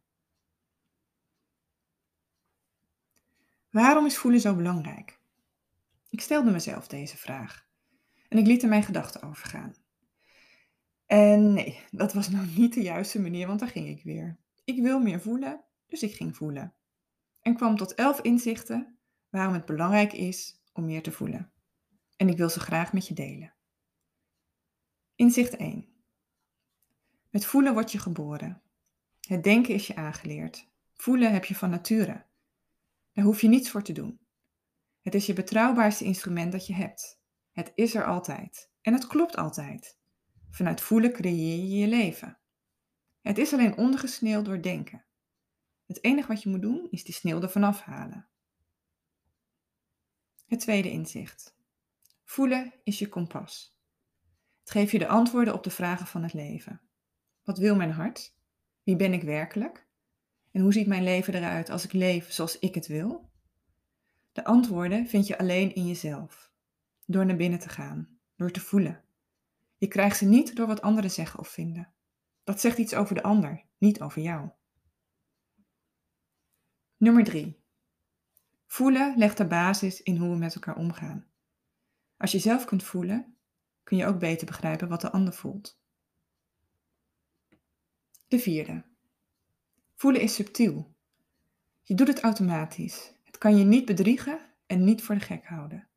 Waarom 3.70 4.06
is 4.06 4.18
voelen 4.18 4.40
zo 4.40 4.56
belangrijk? 4.56 5.20
Ik 6.10 6.22
stelde 6.22 6.52
mezelf 6.52 6.88
deze 6.88 7.18
vraag 7.18 7.68
en 8.30 8.38
ik 8.38 8.48
liet 8.48 8.64
er 8.64 8.70
mijn 8.70 8.84
gedachten 8.84 9.22
over 9.22 9.48
gaan. 9.48 9.76
En 11.06 11.54
nee, 11.54 11.80
dat 11.92 12.14
was 12.14 12.30
nou 12.30 12.48
niet 12.48 12.74
de 12.74 12.82
juiste 12.82 13.22
manier, 13.22 13.48
want 13.48 13.60
daar 13.60 13.70
ging 13.70 13.88
ik 13.88 14.04
weer. 14.04 14.38
Ik 14.64 14.82
wil 14.82 15.00
meer 15.00 15.22
voelen, 15.22 15.64
dus 15.88 16.04
ik 16.04 16.16
ging 16.16 16.36
voelen 16.36 16.75
en 17.46 17.56
kwam 17.56 17.78
tot 17.78 17.94
elf 17.94 18.22
inzichten 18.22 18.98
waarom 19.30 19.54
het 19.54 19.66
belangrijk 19.66 20.14
is 20.14 20.62
om 20.74 20.86
meer 20.86 21.04
te 21.04 21.12
voelen. 21.12 21.52
En 22.16 22.30
ik 22.30 22.38
wil 22.38 22.50
ze 22.50 22.60
graag 22.60 22.94
met 22.94 23.08
je 23.08 23.14
delen. 23.14 23.54
Inzicht 25.16 25.56
1. 25.56 25.88
Met 27.30 27.46
voelen 27.46 27.74
word 27.74 27.92
je 27.92 28.00
geboren. 28.00 28.62
Het 29.20 29.44
denken 29.44 29.74
is 29.74 29.88
je 29.88 29.96
aangeleerd. 29.96 30.70
Voelen 30.94 31.34
heb 31.34 31.46
je 31.46 31.56
van 31.56 31.70
nature. 31.70 32.26
Daar 33.14 33.26
hoef 33.26 33.42
je 33.42 33.48
niets 33.48 33.70
voor 33.70 33.84
te 33.84 33.94
doen. 33.94 34.20
Het 35.02 35.16
is 35.16 35.26
je 35.26 35.34
betrouwbaarste 35.34 36.04
instrument 36.04 36.52
dat 36.52 36.68
je 36.68 36.74
hebt. 36.74 37.22
Het 37.52 37.72
is 37.76 37.96
er 37.96 38.06
altijd. 38.06 38.72
En 38.82 38.94
het 38.94 39.08
klopt 39.08 39.36
altijd. 39.36 40.00
Vanuit 40.52 40.82
voelen 40.82 41.12
creëer 41.12 41.58
je 41.58 41.78
je 41.78 41.88
leven. 41.88 42.40
Het 43.22 43.38
is 43.38 43.54
alleen 43.54 43.78
ondergesneeuwd 43.78 44.46
door 44.46 44.62
denken. 44.62 45.05
Het 45.86 46.04
enige 46.04 46.28
wat 46.28 46.44
je 46.44 46.50
moet 46.50 46.62
doen 46.62 46.88
is 46.92 47.04
die 47.04 47.14
sneeuw 47.14 47.42
ervan 47.42 47.64
afhalen. 47.64 48.28
Het 50.46 50.60
tweede 50.60 50.92
inzicht. 50.92 51.56
Voelen 52.24 52.74
is 52.84 53.00
je 53.00 53.10
kompas. 53.10 53.80
Het 54.60 54.72
geeft 54.72 54.92
je 54.92 55.00
de 55.00 55.08
antwoorden 55.08 55.54
op 55.54 55.64
de 55.64 55.70
vragen 55.70 56.08
van 56.08 56.24
het 56.24 56.34
leven. 56.34 56.82
Wat 57.44 57.58
wil 57.58 57.76
mijn 57.76 57.92
hart? 57.92 58.36
Wie 58.84 58.96
ben 58.96 59.14
ik 59.14 59.24
werkelijk? 59.24 59.88
En 60.52 60.62
hoe 60.62 60.74
ziet 60.74 60.88
mijn 60.88 61.04
leven 61.04 61.34
eruit 61.34 61.70
als 61.70 61.84
ik 61.84 61.94
leef 61.94 62.32
zoals 62.32 62.60
ik 62.60 62.76
het 62.76 62.88
wil? 62.88 63.30
De 64.32 64.46
antwoorden 64.46 65.08
vind 65.08 65.28
je 65.28 65.38
alleen 65.38 65.76
in 65.76 65.88
jezelf. 65.88 66.52
Door 67.06 67.26
naar 67.26 67.36
binnen 67.36 67.60
te 67.60 67.70
gaan, 67.70 68.20
door 68.36 68.52
te 68.52 68.60
voelen. 68.60 69.04
Je 69.78 69.88
krijgt 69.88 70.18
ze 70.18 70.26
niet 70.26 70.56
door 70.56 70.68
wat 70.68 70.82
anderen 70.82 71.12
zeggen 71.12 71.40
of 71.40 71.48
vinden. 71.48 71.94
Dat 72.44 72.60
zegt 72.62 72.78
iets 72.78 72.94
over 72.94 73.16
de 73.16 73.24
ander, 73.24 73.64
niet 73.78 74.02
over 74.02 74.22
jou. 74.22 74.50
Nummer 76.98 77.24
3. 77.24 77.60
Voelen 78.66 79.18
legt 79.18 79.38
de 79.38 79.48
basis 79.48 80.02
in 80.02 80.18
hoe 80.18 80.30
we 80.30 80.36
met 80.36 80.56
elkaar 80.56 80.76
omgaan. 80.76 81.26
Als 82.18 82.32
je 82.32 82.40
zelf 82.40 82.66
kunt 82.66 82.84
voelen, 82.84 83.36
kun 83.84 83.98
je 83.98 84.06
ook 84.06 84.20
beter 84.20 84.46
begrijpen 84.46 84.88
wat 84.88 85.02
de 85.02 85.12
ander 85.12 85.34
voelt. 85.34 85.80
De 88.28 88.40
vierde. 88.40 88.84
Voelen 89.96 90.22
is 90.22 90.36
subtiel. 90.36 90.96
Je 91.82 91.96
doet 91.96 92.08
het 92.08 92.20
automatisch. 92.20 93.14
Het 93.24 93.38
kan 93.38 93.58
je 93.58 93.64
niet 93.64 93.86
bedriegen 93.86 94.40
en 94.66 94.84
niet 94.84 95.04
voor 95.04 95.16
de 95.16 95.22
gek 95.22 95.46
houden. 95.46 95.88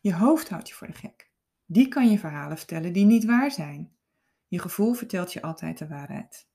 Je 0.00 0.14
hoofd 0.14 0.48
houdt 0.48 0.68
je 0.68 0.74
voor 0.74 0.86
de 0.86 0.92
gek. 0.92 1.30
Die 1.66 1.88
kan 1.88 2.10
je 2.10 2.18
verhalen 2.18 2.56
vertellen 2.56 2.92
die 2.92 3.04
niet 3.04 3.24
waar 3.24 3.50
zijn. 3.50 3.96
Je 4.48 4.58
gevoel 4.58 4.92
vertelt 4.92 5.32
je 5.32 5.42
altijd 5.42 5.78
de 5.78 5.88
waarheid. 5.88 6.48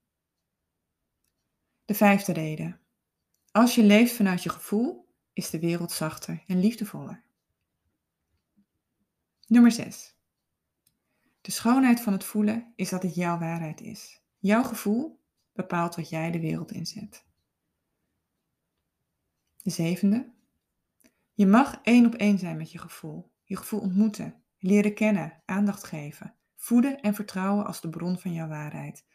De 1.86 1.94
vijfde 1.94 2.34
reden. 2.34 2.80
Als 3.58 3.76
je 3.76 3.84
leeft 3.84 4.16
vanuit 4.16 4.44
je 4.44 4.50
gevoel, 4.50 5.08
is 5.34 5.50
de 5.50 5.60
wereld 5.60 5.92
zachter 5.92 6.44
en 6.48 6.60
liefdevoller. 6.60 7.24
Nummer 9.48 9.72
6. 9.72 10.16
De 11.42 11.52
schoonheid 11.52 12.02
van 12.02 12.14
het 12.14 12.24
voelen 12.24 12.74
is 12.76 12.90
dat 12.90 13.04
het 13.04 13.16
jouw 13.16 13.38
waarheid 13.38 13.82
is. 13.82 14.22
Jouw 14.38 14.64
gevoel 14.64 15.20
bepaalt 15.54 15.96
wat 15.96 16.10
jij 16.10 16.32
de 16.32 16.40
wereld 16.40 16.72
inzet. 16.72 17.26
De 19.62 19.70
zevende. 19.70 20.32
Je 21.34 21.46
mag 21.46 21.80
één 21.84 22.06
op 22.06 22.14
één 22.14 22.40
zijn 22.40 22.58
met 22.58 22.72
je 22.72 22.78
gevoel. 22.78 23.32
Je 23.44 23.56
gevoel 23.56 23.80
ontmoeten, 23.80 24.44
leren 24.58 24.94
kennen, 24.94 25.42
aandacht 25.46 25.84
geven, 25.84 26.36
voeden 26.56 27.02
en 27.02 27.14
vertrouwen 27.14 27.66
als 27.66 27.82
de 27.82 27.90
bron 27.90 28.20
van 28.20 28.34
jouw 28.34 28.48
waarheid. 28.48 29.06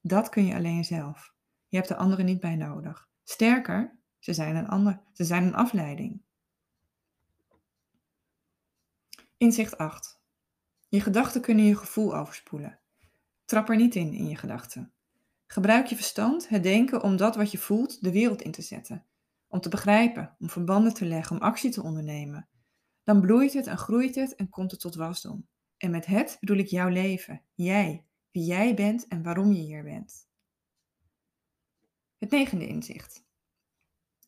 Dat 0.00 0.28
kun 0.28 0.44
je 0.44 0.54
alleen 0.54 0.84
zelf. 0.84 1.34
Je 1.68 1.76
hebt 1.76 1.88
de 1.88 1.96
anderen 1.96 2.24
niet 2.24 2.40
bij 2.40 2.56
nodig. 2.56 3.06
Sterker, 3.28 3.98
ze 4.18 4.32
zijn 4.32 4.56
een, 4.56 4.68
ander, 4.68 5.00
ze 5.12 5.24
zijn 5.24 5.44
een 5.44 5.54
afleiding. 5.54 6.22
Inzicht 9.36 9.78
8. 9.78 10.20
Je 10.88 11.00
gedachten 11.00 11.40
kunnen 11.40 11.64
je 11.64 11.76
gevoel 11.76 12.16
overspoelen. 12.16 12.78
Trap 13.44 13.68
er 13.68 13.76
niet 13.76 13.94
in 13.94 14.12
in 14.12 14.28
je 14.28 14.36
gedachten. 14.36 14.92
Gebruik 15.46 15.86
je 15.86 15.96
verstand, 15.96 16.48
het 16.48 16.62
denken 16.62 17.02
om 17.02 17.16
dat 17.16 17.36
wat 17.36 17.50
je 17.50 17.58
voelt 17.58 18.02
de 18.02 18.12
wereld 18.12 18.42
in 18.42 18.52
te 18.52 18.62
zetten. 18.62 19.04
Om 19.46 19.60
te 19.60 19.68
begrijpen, 19.68 20.36
om 20.38 20.50
verbanden 20.50 20.94
te 20.94 21.06
leggen, 21.06 21.36
om 21.36 21.42
actie 21.42 21.70
te 21.70 21.82
ondernemen. 21.82 22.48
Dan 23.04 23.20
bloeit 23.20 23.52
het 23.52 23.66
en 23.66 23.78
groeit 23.78 24.14
het 24.14 24.34
en 24.34 24.48
komt 24.48 24.70
het 24.70 24.80
tot 24.80 24.94
wasdom. 24.94 25.48
En 25.76 25.90
met 25.90 26.06
het 26.06 26.36
bedoel 26.40 26.56
ik 26.56 26.66
jouw 26.66 26.88
leven, 26.88 27.42
jij, 27.54 28.04
wie 28.30 28.44
jij 28.44 28.74
bent 28.74 29.08
en 29.08 29.22
waarom 29.22 29.52
je 29.52 29.62
hier 29.62 29.82
bent. 29.82 30.25
Het 32.26 32.34
negende 32.34 32.66
inzicht. 32.66 33.24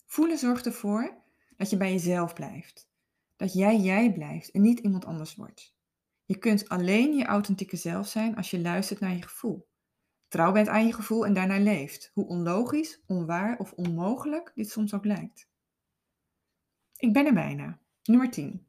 Voelen 0.07 0.39
zorgt 0.39 0.67
ervoor 0.67 1.23
dat 1.57 1.71
je 1.71 1.77
bij 1.77 1.93
jezelf 1.93 2.35
blijft. 2.35 2.91
Dat 3.37 3.53
jij 3.53 3.81
jij 3.81 4.13
blijft 4.13 4.51
en 4.51 4.61
niet 4.61 4.79
iemand 4.79 5.05
anders 5.05 5.35
wordt. 5.35 5.77
Je 6.25 6.39
kunt 6.39 6.69
alleen 6.69 7.17
je 7.17 7.25
authentieke 7.25 7.77
zelf 7.77 8.09
zijn 8.09 8.37
als 8.37 8.51
je 8.51 8.61
luistert 8.61 9.01
naar 9.01 9.15
je 9.15 9.23
gevoel. 9.23 9.69
Trouw 10.29 10.53
bent 10.53 10.69
aan 10.69 10.87
je 10.87 10.93
gevoel 10.93 11.27
en 11.27 11.35
daarnaar 11.35 11.61
leeft, 11.61 12.11
hoe 12.15 12.27
onlogisch, 12.27 13.03
onwaar 13.07 13.59
of 13.59 13.73
onmogelijk 13.73 14.53
dit 14.55 14.71
soms 14.71 14.95
ook 14.95 15.05
lijkt. 15.05 15.49
Ik 16.97 17.13
ben 17.13 17.27
er 17.27 17.35
bijna. 17.35 17.81
Nummer 18.03 18.31
10. 18.31 18.67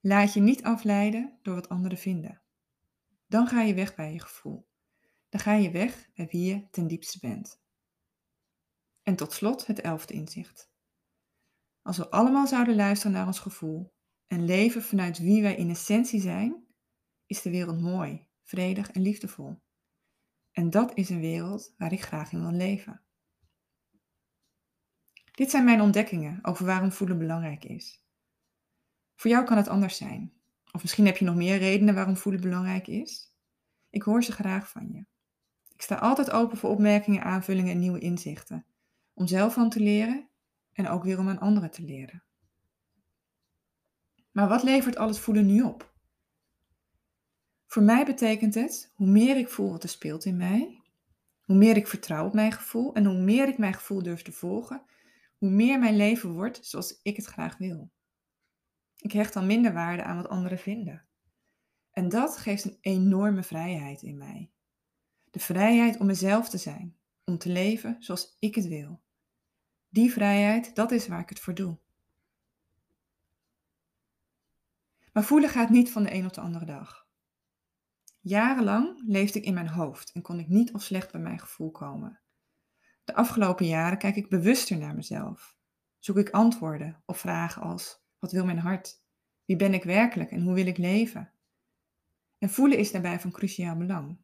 Laat 0.00 0.32
je 0.32 0.40
niet 0.40 0.62
afleiden 0.62 1.38
door 1.42 1.54
wat 1.54 1.68
anderen 1.68 1.98
vinden. 1.98 2.42
Dan 3.26 3.46
ga 3.46 3.62
je 3.62 3.74
weg 3.74 3.94
bij 3.94 4.12
je 4.12 4.20
gevoel. 4.20 4.68
Dan 5.28 5.40
ga 5.40 5.52
je 5.52 5.70
weg 5.70 6.10
bij 6.14 6.28
wie 6.30 6.44
je 6.44 6.70
ten 6.70 6.86
diepste 6.86 7.18
bent. 7.18 7.61
En 9.02 9.16
tot 9.16 9.32
slot 9.32 9.66
het 9.66 9.80
elfde 9.80 10.14
inzicht. 10.14 10.70
Als 11.82 11.96
we 11.96 12.10
allemaal 12.10 12.46
zouden 12.46 12.74
luisteren 12.74 13.12
naar 13.12 13.26
ons 13.26 13.38
gevoel 13.38 13.94
en 14.26 14.44
leven 14.44 14.82
vanuit 14.82 15.18
wie 15.18 15.42
wij 15.42 15.56
in 15.56 15.70
essentie 15.70 16.20
zijn, 16.20 16.66
is 17.26 17.42
de 17.42 17.50
wereld 17.50 17.80
mooi, 17.80 18.26
vredig 18.42 18.90
en 18.90 19.02
liefdevol. 19.02 19.62
En 20.50 20.70
dat 20.70 20.94
is 20.94 21.10
een 21.10 21.20
wereld 21.20 21.74
waar 21.76 21.92
ik 21.92 22.02
graag 22.02 22.32
in 22.32 22.40
wil 22.40 22.52
leven. 22.52 23.02
Dit 25.32 25.50
zijn 25.50 25.64
mijn 25.64 25.80
ontdekkingen 25.80 26.38
over 26.42 26.66
waarom 26.66 26.92
voelen 26.92 27.18
belangrijk 27.18 27.64
is. 27.64 28.04
Voor 29.14 29.30
jou 29.30 29.44
kan 29.44 29.56
het 29.56 29.68
anders 29.68 29.96
zijn. 29.96 30.32
Of 30.72 30.82
misschien 30.82 31.06
heb 31.06 31.16
je 31.16 31.24
nog 31.24 31.34
meer 31.34 31.58
redenen 31.58 31.94
waarom 31.94 32.16
voelen 32.16 32.40
belangrijk 32.40 32.86
is. 32.86 33.34
Ik 33.90 34.02
hoor 34.02 34.22
ze 34.22 34.32
graag 34.32 34.68
van 34.68 34.88
je. 34.92 35.04
Ik 35.74 35.82
sta 35.82 35.94
altijd 35.94 36.30
open 36.30 36.58
voor 36.58 36.70
opmerkingen, 36.70 37.22
aanvullingen 37.22 37.72
en 37.72 37.78
nieuwe 37.78 37.98
inzichten. 37.98 38.66
Om 39.14 39.26
zelf 39.26 39.54
van 39.54 39.70
te 39.70 39.80
leren 39.80 40.28
en 40.72 40.88
ook 40.88 41.02
weer 41.02 41.18
om 41.18 41.28
aan 41.28 41.38
anderen 41.38 41.70
te 41.70 41.82
leren. 41.82 42.22
Maar 44.30 44.48
wat 44.48 44.62
levert 44.62 44.96
al 44.96 45.08
het 45.08 45.18
voelen 45.18 45.46
nu 45.46 45.62
op? 45.62 45.94
Voor 47.66 47.82
mij 47.82 48.04
betekent 48.04 48.54
het, 48.54 48.92
hoe 48.94 49.06
meer 49.06 49.36
ik 49.36 49.48
voel 49.48 49.70
wat 49.70 49.82
er 49.82 49.88
speelt 49.88 50.24
in 50.24 50.36
mij, 50.36 50.82
hoe 51.44 51.56
meer 51.56 51.76
ik 51.76 51.86
vertrouw 51.86 52.26
op 52.26 52.34
mijn 52.34 52.52
gevoel 52.52 52.94
en 52.94 53.04
hoe 53.04 53.20
meer 53.20 53.48
ik 53.48 53.58
mijn 53.58 53.74
gevoel 53.74 54.02
durf 54.02 54.22
te 54.22 54.32
volgen, 54.32 54.82
hoe 55.38 55.50
meer 55.50 55.78
mijn 55.78 55.96
leven 55.96 56.32
wordt 56.32 56.66
zoals 56.66 57.00
ik 57.02 57.16
het 57.16 57.26
graag 57.26 57.56
wil. 57.56 57.90
Ik 58.96 59.12
hecht 59.12 59.32
dan 59.32 59.46
minder 59.46 59.72
waarde 59.72 60.02
aan 60.02 60.16
wat 60.16 60.28
anderen 60.28 60.58
vinden. 60.58 61.04
En 61.90 62.08
dat 62.08 62.36
geeft 62.36 62.64
een 62.64 62.78
enorme 62.80 63.42
vrijheid 63.42 64.02
in 64.02 64.18
mij. 64.18 64.50
De 65.30 65.40
vrijheid 65.40 65.98
om 65.98 66.06
mezelf 66.06 66.48
te 66.48 66.58
zijn, 66.58 66.96
om 67.24 67.38
te 67.38 67.48
leven 67.48 67.96
zoals 67.98 68.36
ik 68.38 68.54
het 68.54 68.66
wil. 68.66 69.00
Die 69.88 70.12
vrijheid, 70.12 70.74
dat 70.74 70.90
is 70.90 71.08
waar 71.08 71.20
ik 71.20 71.28
het 71.28 71.40
voor 71.40 71.54
doe. 71.54 71.78
Maar 75.12 75.24
voelen 75.24 75.50
gaat 75.50 75.70
niet 75.70 75.90
van 75.90 76.02
de 76.02 76.14
een 76.14 76.26
op 76.26 76.32
de 76.32 76.40
andere 76.40 76.64
dag. 76.64 77.06
Jarenlang 78.20 79.02
leefde 79.06 79.38
ik 79.38 79.44
in 79.44 79.54
mijn 79.54 79.68
hoofd 79.68 80.12
en 80.12 80.22
kon 80.22 80.38
ik 80.38 80.48
niet 80.48 80.72
of 80.72 80.82
slecht 80.82 81.12
bij 81.12 81.20
mijn 81.20 81.38
gevoel 81.38 81.70
komen. 81.70 82.20
De 83.04 83.14
afgelopen 83.14 83.66
jaren 83.66 83.98
kijk 83.98 84.16
ik 84.16 84.28
bewuster 84.28 84.78
naar 84.78 84.94
mezelf. 84.94 85.56
Zoek 85.98 86.16
ik 86.16 86.30
antwoorden 86.30 87.02
op 87.06 87.16
vragen 87.16 87.62
als: 87.62 88.04
wat 88.18 88.32
wil 88.32 88.44
mijn 88.44 88.58
hart? 88.58 89.02
Wie 89.44 89.56
ben 89.56 89.74
ik 89.74 89.84
werkelijk 89.84 90.30
en 90.30 90.42
hoe 90.42 90.54
wil 90.54 90.66
ik 90.66 90.78
leven? 90.78 91.32
En 92.38 92.50
voelen 92.50 92.78
is 92.78 92.92
daarbij 92.92 93.20
van 93.20 93.30
cruciaal 93.30 93.76
belang. 93.76 94.18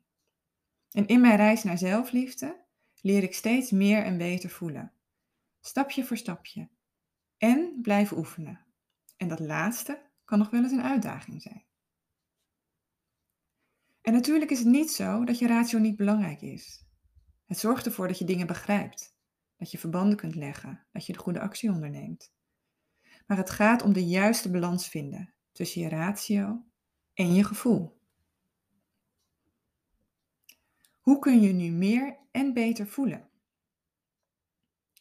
En 0.91 1.07
in 1.07 1.21
mijn 1.21 1.37
reis 1.37 1.63
naar 1.63 1.79
zelfliefde 1.79 2.67
leer 3.01 3.23
ik 3.23 3.35
steeds 3.35 3.71
meer 3.71 4.05
en 4.05 4.19
beter 4.19 4.51
voelen. 4.51 4.93
Stapje 5.61 6.05
voor 6.05 6.17
stapje. 6.17 6.69
En 7.37 7.79
blijven 7.83 8.17
oefenen. 8.17 8.67
En 9.17 9.29
dat 9.29 9.41
laatste 9.41 10.03
kan 10.25 10.39
nog 10.39 10.51
wel 10.51 10.63
eens 10.63 10.73
een 10.73 10.83
uitdaging 10.83 11.43
zijn. 11.43 11.65
En 14.01 14.13
natuurlijk 14.13 14.51
is 14.51 14.59
het 14.59 14.69
niet 14.69 14.91
zo 14.91 15.25
dat 15.25 15.39
je 15.39 15.47
ratio 15.47 15.79
niet 15.79 15.97
belangrijk 15.97 16.41
is. 16.41 16.87
Het 17.47 17.59
zorgt 17.59 17.87
ervoor 17.87 18.09
dat 18.09 18.19
je 18.19 18.25
dingen 18.25 18.47
begrijpt, 18.47 19.17
dat 19.57 19.71
je 19.71 19.79
verbanden 19.79 20.17
kunt 20.17 20.35
leggen, 20.35 20.87
dat 20.93 21.07
je 21.07 21.13
de 21.13 21.19
goede 21.19 21.41
actie 21.41 21.71
onderneemt. 21.71 22.33
Maar 23.27 23.37
het 23.37 23.51
gaat 23.51 23.83
om 23.83 23.93
de 23.93 24.07
juiste 24.07 24.51
balans 24.51 24.89
vinden 24.89 25.35
tussen 25.53 25.81
je 25.81 25.89
ratio 25.89 26.65
en 27.15 27.35
je 27.35 27.45
gevoel. 27.45 27.98
Hoe 31.09 31.19
kun 31.19 31.41
je 31.41 31.53
nu 31.53 31.71
meer 31.71 32.17
en 32.31 32.53
beter 32.53 32.87
voelen? 32.87 33.29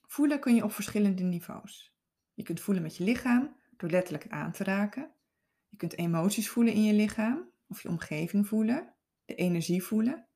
Voelen 0.05 0.39
kun 0.39 0.55
je 0.55 0.63
op 0.63 0.71
verschillende 0.71 1.23
niveaus. 1.23 1.95
Je 2.33 2.43
kunt 2.43 2.59
voelen 2.59 2.83
met 2.83 2.97
je 2.97 3.03
lichaam 3.03 3.55
door 3.77 3.89
letterlijk 3.89 4.27
aan 4.27 4.51
te 4.51 4.63
raken. 4.63 5.11
Je 5.69 5.77
kunt 5.77 5.97
emoties 5.97 6.49
voelen 6.49 6.73
in 6.73 6.83
je 6.83 6.93
lichaam 6.93 7.51
of 7.67 7.81
je 7.81 7.89
omgeving 7.89 8.47
voelen, 8.47 8.93
de 9.25 9.35
energie 9.35 9.83
voelen. 9.83 10.27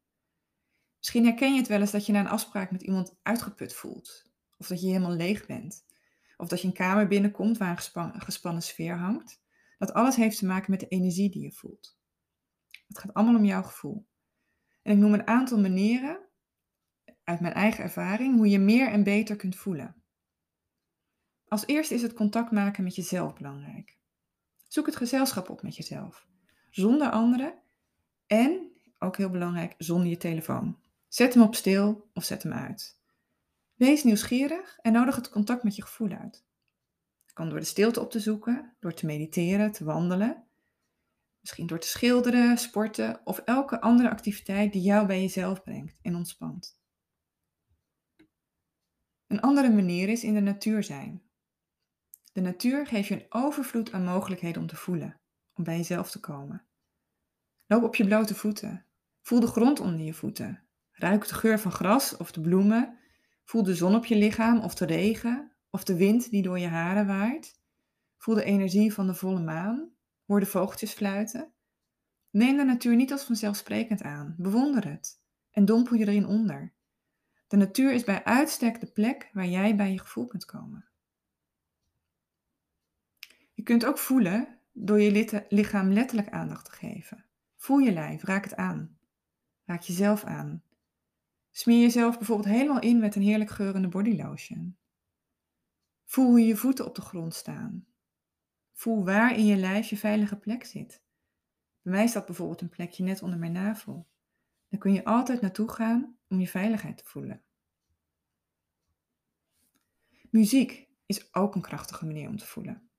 Misschien 0.97 1.25
herken 1.25 1.53
je 1.53 1.59
het 1.59 1.67
wel 1.67 1.79
eens 1.79 1.91
dat 1.91 2.05
je 2.05 2.11
na 2.11 2.19
een 2.19 2.27
afspraak 2.27 2.71
met 2.71 2.81
iemand 2.81 3.19
uitgeput 3.21 3.73
voelt. 3.73 4.31
Of 4.57 4.67
dat 4.67 4.81
je 4.81 4.87
helemaal 4.87 5.15
leeg 5.15 5.45
bent. 5.45 5.85
Of 6.37 6.47
dat 6.47 6.61
je 6.61 6.67
een 6.67 6.73
kamer 6.73 7.07
binnenkomt 7.07 7.57
waar 7.57 7.69
een 7.69 7.77
gespannen, 7.77 8.21
gespannen 8.21 8.63
sfeer 8.63 8.97
hangt. 8.97 9.41
Dat 9.77 9.93
alles 9.93 10.15
heeft 10.15 10.37
te 10.37 10.45
maken 10.45 10.71
met 10.71 10.79
de 10.79 10.87
energie 10.87 11.29
die 11.29 11.41
je 11.41 11.51
voelt. 11.51 11.99
Het 12.87 12.97
gaat 12.97 13.13
allemaal 13.13 13.35
om 13.35 13.45
jouw 13.45 13.63
gevoel. 13.63 14.09
En 14.81 14.91
ik 14.91 14.97
noem 14.97 15.13
een 15.13 15.27
aantal 15.27 15.59
manieren 15.59 16.19
uit 17.23 17.39
mijn 17.39 17.53
eigen 17.53 17.83
ervaring 17.83 18.35
hoe 18.35 18.49
je 18.49 18.59
meer 18.59 18.87
en 18.87 19.03
beter 19.03 19.35
kunt 19.35 19.55
voelen. 19.55 19.95
Als 21.47 21.65
eerste 21.65 21.93
is 21.93 22.01
het 22.01 22.13
contact 22.13 22.51
maken 22.51 22.83
met 22.83 22.95
jezelf 22.95 23.33
belangrijk. 23.33 23.97
Zoek 24.67 24.85
het 24.85 24.95
gezelschap 24.95 25.49
op 25.49 25.61
met 25.61 25.75
jezelf. 25.75 26.27
Zonder 26.69 27.09
anderen 27.09 27.53
en, 28.27 28.71
ook 28.99 29.17
heel 29.17 29.29
belangrijk, 29.29 29.75
zonder 29.77 30.07
je 30.07 30.17
telefoon. 30.17 30.79
Zet 31.07 31.33
hem 31.33 31.43
op 31.43 31.55
stil 31.55 32.09
of 32.13 32.23
zet 32.23 32.43
hem 32.43 32.53
uit. 32.53 32.99
Wees 33.75 34.03
nieuwsgierig 34.03 34.77
en 34.81 34.93
nodig 34.93 35.15
het 35.15 35.29
contact 35.29 35.63
met 35.63 35.75
je 35.75 35.81
gevoel 35.81 36.11
uit. 36.11 36.45
Het 37.23 37.33
kan 37.33 37.49
door 37.49 37.59
de 37.59 37.65
stilte 37.65 37.99
op 37.99 38.11
te 38.11 38.19
zoeken, 38.19 38.75
door 38.79 38.93
te 38.93 39.05
mediteren, 39.05 39.71
te 39.71 39.83
wandelen. 39.83 40.43
Misschien 41.41 41.67
door 41.67 41.79
te 41.79 41.87
schilderen, 41.87 42.57
sporten 42.57 43.21
of 43.23 43.39
elke 43.39 43.81
andere 43.81 44.09
activiteit 44.09 44.73
die 44.73 44.81
jou 44.81 45.07
bij 45.07 45.21
jezelf 45.21 45.63
brengt 45.63 45.97
en 46.01 46.15
ontspant. 46.15 46.79
Een 49.27 49.41
andere 49.41 49.69
manier 49.69 50.09
is 50.09 50.23
in 50.23 50.33
de 50.33 50.39
natuur 50.39 50.83
zijn. 50.83 51.23
De 52.33 52.41
natuur 52.41 52.87
geeft 52.87 53.07
je 53.07 53.15
een 53.15 53.25
overvloed 53.29 53.91
aan 53.91 54.03
mogelijkheden 54.03 54.61
om 54.61 54.67
te 54.67 54.75
voelen, 54.75 55.19
om 55.53 55.63
bij 55.63 55.77
jezelf 55.77 56.11
te 56.11 56.19
komen. 56.19 56.65
Loop 57.65 57.83
op 57.83 57.95
je 57.95 58.05
blote 58.05 58.35
voeten. 58.35 58.85
Voel 59.21 59.39
de 59.39 59.47
grond 59.47 59.79
onder 59.79 59.99
je 59.99 60.13
voeten. 60.13 60.63
Ruik 60.91 61.27
de 61.27 61.33
geur 61.33 61.59
van 61.59 61.71
gras 61.71 62.17
of 62.17 62.31
de 62.31 62.41
bloemen. 62.41 62.99
Voel 63.43 63.63
de 63.63 63.75
zon 63.75 63.95
op 63.95 64.05
je 64.05 64.15
lichaam 64.15 64.59
of 64.59 64.75
de 64.75 64.85
regen 64.85 65.55
of 65.69 65.83
de 65.83 65.95
wind 65.95 66.29
die 66.29 66.41
door 66.41 66.59
je 66.59 66.67
haren 66.67 67.07
waait. 67.07 67.59
Voel 68.17 68.35
de 68.35 68.43
energie 68.43 68.93
van 68.93 69.07
de 69.07 69.13
volle 69.13 69.41
maan. 69.41 69.91
Hoor 70.31 70.39
de 70.39 70.45
vogeltjes 70.45 70.93
fluiten. 70.93 71.53
Neem 72.29 72.57
de 72.57 72.63
natuur 72.63 72.95
niet 72.95 73.11
als 73.11 73.23
vanzelfsprekend 73.23 74.01
aan. 74.01 74.35
Bewonder 74.37 74.89
het 74.89 75.21
en 75.51 75.65
dompel 75.65 75.95
je 75.95 76.07
erin 76.07 76.25
onder. 76.25 76.73
De 77.47 77.57
natuur 77.57 77.93
is 77.93 78.03
bij 78.03 78.23
uitstek 78.23 78.79
de 78.79 78.91
plek 78.91 79.29
waar 79.33 79.47
jij 79.47 79.75
bij 79.75 79.91
je 79.91 79.99
gevoel 79.99 80.27
kunt 80.27 80.45
komen. 80.45 80.89
Je 83.53 83.63
kunt 83.63 83.85
ook 83.85 83.97
voelen 83.97 84.59
door 84.71 85.01
je 85.01 85.45
lichaam 85.49 85.91
letterlijk 85.91 86.29
aandacht 86.29 86.65
te 86.65 86.71
geven. 86.71 87.25
Voel 87.55 87.77
je 87.77 87.91
lijf, 87.91 88.23
raak 88.23 88.43
het 88.43 88.55
aan. 88.55 88.97
Raak 89.65 89.81
jezelf 89.81 90.23
aan. 90.23 90.63
Smeer 91.49 91.81
jezelf 91.81 92.17
bijvoorbeeld 92.17 92.55
helemaal 92.55 92.81
in 92.81 92.99
met 92.99 93.15
een 93.15 93.21
heerlijk 93.21 93.49
geurende 93.49 93.87
bodylotion. 93.87 94.77
Voel 96.05 96.25
hoe 96.25 96.45
je 96.45 96.55
voeten 96.55 96.85
op 96.85 96.95
de 96.95 97.01
grond 97.01 97.33
staan. 97.33 97.85
Voel 98.81 99.03
waar 99.05 99.37
in 99.37 99.45
je 99.45 99.55
lijf 99.55 99.89
je 99.89 99.97
veilige 99.97 100.35
plek 100.35 100.63
zit. 100.63 101.03
Bij 101.81 101.93
mij 101.93 102.07
staat 102.07 102.25
bijvoorbeeld 102.25 102.61
een 102.61 102.69
plekje 102.69 103.03
net 103.03 103.21
onder 103.21 103.39
mijn 103.39 103.51
navel. 103.51 104.07
Daar 104.69 104.79
kun 104.79 104.93
je 104.93 105.05
altijd 105.05 105.41
naartoe 105.41 105.71
gaan 105.71 106.17
om 106.27 106.39
je 106.39 106.47
veiligheid 106.47 106.97
te 106.97 107.05
voelen. 107.05 107.41
Muziek 110.29 110.87
is 111.05 111.33
ook 111.33 111.55
een 111.55 111.61
krachtige 111.61 112.05
manier 112.05 112.29
om 112.29 112.37
te 112.37 112.45
voelen. 112.45 112.89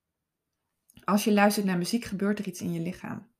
Als 1.04 1.24
je 1.24 1.32
luistert 1.32 1.66
naar 1.66 1.78
muziek 1.78 2.04
gebeurt 2.04 2.38
er 2.38 2.46
iets 2.46 2.60
in 2.60 2.72
je 2.72 2.80
lichaam. 2.80 3.30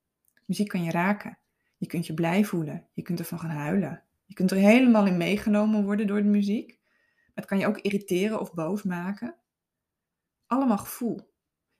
Muziek 0.47 0.69
kan 0.69 0.83
je 0.83 0.91
raken. 0.91 1.39
Je 1.77 1.87
kunt 1.87 2.07
je 2.07 2.15
blij 2.15 2.45
voelen. 2.45 2.89
Je 2.93 3.03
kunt 3.03 3.19
ervan 3.19 3.39
gaan 3.39 3.51
huilen. 3.51 4.03
Je 4.25 4.35
kunt 4.35 4.51
er 4.51 4.57
helemaal 4.57 5.07
in 5.07 5.17
meegenomen 5.17 5.85
worden 5.85 6.07
door 6.07 6.23
de 6.23 6.29
muziek. 6.29 6.79
Het 7.35 7.45
kan 7.45 7.59
je 7.59 7.67
ook 7.67 7.79
irriteren 7.79 8.41
of 8.41 8.55
boos 8.55 8.83
maken. 8.83 9.37
Allemaal 10.47 10.79
gevoel. 10.79 11.32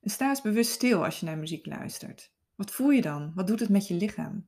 En 0.03 0.11
sta 0.11 0.29
eens 0.29 0.41
bewust 0.41 0.71
stil 0.71 1.05
als 1.05 1.21
je 1.21 1.27
naar 1.27 1.39
muziek 1.39 1.67
luistert. 1.67 2.33
Wat 2.55 2.71
voel 2.71 2.91
je 2.91 3.01
dan? 3.01 3.33
Wat 3.35 3.47
doet 3.47 3.61
het 3.61 3.69
met 3.69 3.89
je 3.89 3.95
lichaam? 3.95 4.47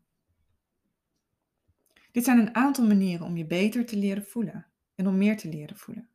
Dit 2.12 2.24
zijn 2.24 2.38
een 2.38 2.54
aantal 2.54 2.86
manieren 2.86 3.26
om 3.26 3.36
je 3.36 3.46
beter 3.46 3.86
te 3.86 3.96
leren 3.96 4.24
voelen 4.24 4.66
en 4.94 5.06
om 5.06 5.16
meer 5.16 5.36
te 5.36 5.48
leren 5.48 5.76
voelen. 5.76 6.08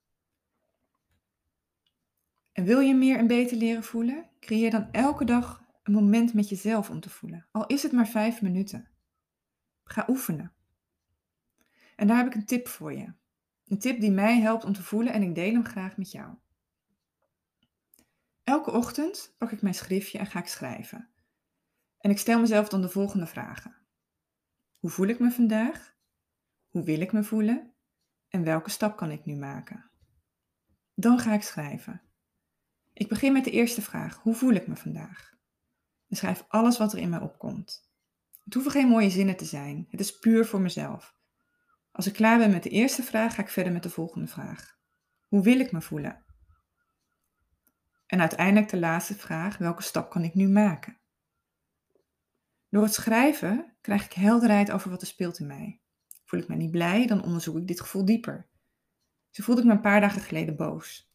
En 2.52 2.64
wil 2.64 2.80
je 2.80 2.96
meer 2.96 3.18
en 3.18 3.28
beter 3.28 3.58
leren 3.58 3.84
voelen? 3.84 4.30
Creëer 4.40 4.72
dan 4.72 4.92
elke 4.92 5.26
dag 5.26 5.64
een 5.84 5.94
moment 5.94 6.34
met 6.34 6.50
jezelf 6.50 6.90
om 6.90 7.00
te 7.00 7.10
voelen. 7.10 7.46
Al 7.52 7.66
is 7.66 7.84
het 7.84 7.92
maar 7.92 8.08
vijf 8.08 8.42
minuten. 8.42 8.88
Ga 9.84 10.06
oefenen. 10.10 10.52
En 11.96 12.08
daar 12.08 12.18
heb 12.18 12.28
ik 12.28 12.36
een 12.36 12.46
tip 12.46 12.68
voor 12.68 12.94
je. 12.94 13.14
Een 13.68 13.80
tip 13.80 14.00
die 14.00 14.12
mij 14.12 14.40
helpt 14.40 14.66
om 14.66 14.74
te 14.74 14.84
voelen 14.84 15.14
en 15.14 15.22
ik 15.22 15.36
deel 15.36 15.54
hem 15.54 15.66
graag 15.66 15.98
met 15.98 16.12
jou. 16.12 16.36
Elke 18.50 18.72
ochtend 18.72 19.36
pak 19.38 19.52
ik 19.52 19.62
mijn 19.62 19.74
schriftje 19.74 20.18
en 20.18 20.26
ga 20.26 20.40
ik 20.40 20.48
schrijven. 20.48 21.10
En 22.00 22.12
ik 22.12 22.18
stel 22.18 22.40
mezelf 22.40 22.70
dan 22.70 22.82
de 22.82 22.90
volgende 22.90 23.26
vragen. 23.26 23.76
Hoe 24.80 24.90
voel 24.90 25.08
ik 25.08 25.20
me 25.20 25.32
vandaag? 25.32 25.96
Hoe 26.68 26.84
wil 26.84 27.02
ik 27.02 27.12
me 27.12 27.24
voelen? 27.24 27.74
En 28.30 28.44
welke 28.44 28.70
stap 28.70 28.98
kan 28.98 29.12
ik 29.12 29.26
nu 29.26 29.36
maken? 29.36 29.92
Dan 30.94 31.20
ga 31.20 31.34
ik 31.34 31.42
schrijven. 31.42 32.02
Ik 32.94 33.08
begin 33.08 33.34
met 33.34 33.44
de 33.44 33.52
eerste 33.52 33.82
vraag. 33.82 34.18
Hoe 34.18 34.36
voel 34.36 34.54
ik 34.54 34.68
me 34.68 34.76
vandaag? 34.76 35.34
En 36.08 36.16
schrijf 36.16 36.46
alles 36.48 36.78
wat 36.78 36.94
er 36.94 37.00
in 37.00 37.10
mij 37.10 37.22
opkomt. 37.22 37.92
Het 38.44 38.54
hoeven 38.54 38.72
geen 38.72 38.88
mooie 38.88 39.10
zinnen 39.10 39.38
te 39.38 39.46
zijn. 39.46 39.88
Het 39.90 40.00
is 40.00 40.20
puur 40.20 40.46
voor 40.46 40.62
mezelf. 40.62 41.16
Als 41.92 42.08
ik 42.08 42.14
klaar 42.14 42.38
ben 42.38 42.52
met 42.52 42.64
de 42.64 42.70
eerste 42.70 43.04
vraag, 43.04 43.36
ga 43.36 43.42
ik 43.42 43.50
verder 43.50 43.74
met 43.74 43.84
de 43.84 43.90
volgende 43.90 44.28
vraag. 44.28 44.78
Hoe 45.28 45.44
wil 45.44 45.60
ik 45.60 45.72
me 45.72 45.82
voelen? 45.82 46.24
En 48.10 48.20
uiteindelijk 48.20 48.70
de 48.70 48.80
laatste 48.80 49.16
vraag, 49.16 49.58
welke 49.58 49.84
stap 49.84 50.10
kan 50.10 50.24
ik 50.24 50.34
nu 50.34 50.48
maken? 50.48 50.98
Door 52.70 52.84
het 52.84 52.94
schrijven 52.94 53.76
krijg 53.82 54.06
ik 54.06 54.14
helderheid 54.14 54.72
over 54.72 54.90
wat 54.90 55.02
er 55.02 55.08
speelt 55.08 55.40
in 55.40 55.48
mij. 55.48 55.82
Voel 56.26 56.40
ik 56.40 56.48
me 56.48 56.56
niet 56.56 56.72
blij, 56.72 57.08
dan 57.08 57.24
onderzoek 57.24 57.58
ik 57.58 57.68
dit 57.68 57.82
gevoel 57.82 58.06
dieper. 58.06 58.48
Zo 59.30 59.44
voelde 59.44 59.62
ik 59.62 59.68
me 59.68 59.74
een 59.74 59.82
paar 59.82 60.02
dagen 60.02 60.22
geleden 60.22 60.56
boos. 60.56 61.12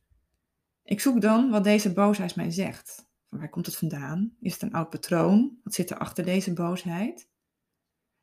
Ik 0.82 1.00
zoek 1.00 1.20
dan 1.20 1.50
wat 1.50 1.64
deze 1.64 1.92
boosheid 1.92 2.36
mij 2.36 2.50
zegt. 2.50 3.08
Van 3.28 3.38
waar 3.38 3.50
komt 3.50 3.66
het 3.66 3.76
vandaan? 3.76 4.36
Is 4.40 4.52
het 4.52 4.62
een 4.62 4.72
oud 4.72 4.90
patroon? 4.90 5.58
Wat 5.62 5.74
zit 5.74 5.90
er 5.90 5.98
achter 5.98 6.24
deze 6.24 6.52
boosheid? 6.52 7.28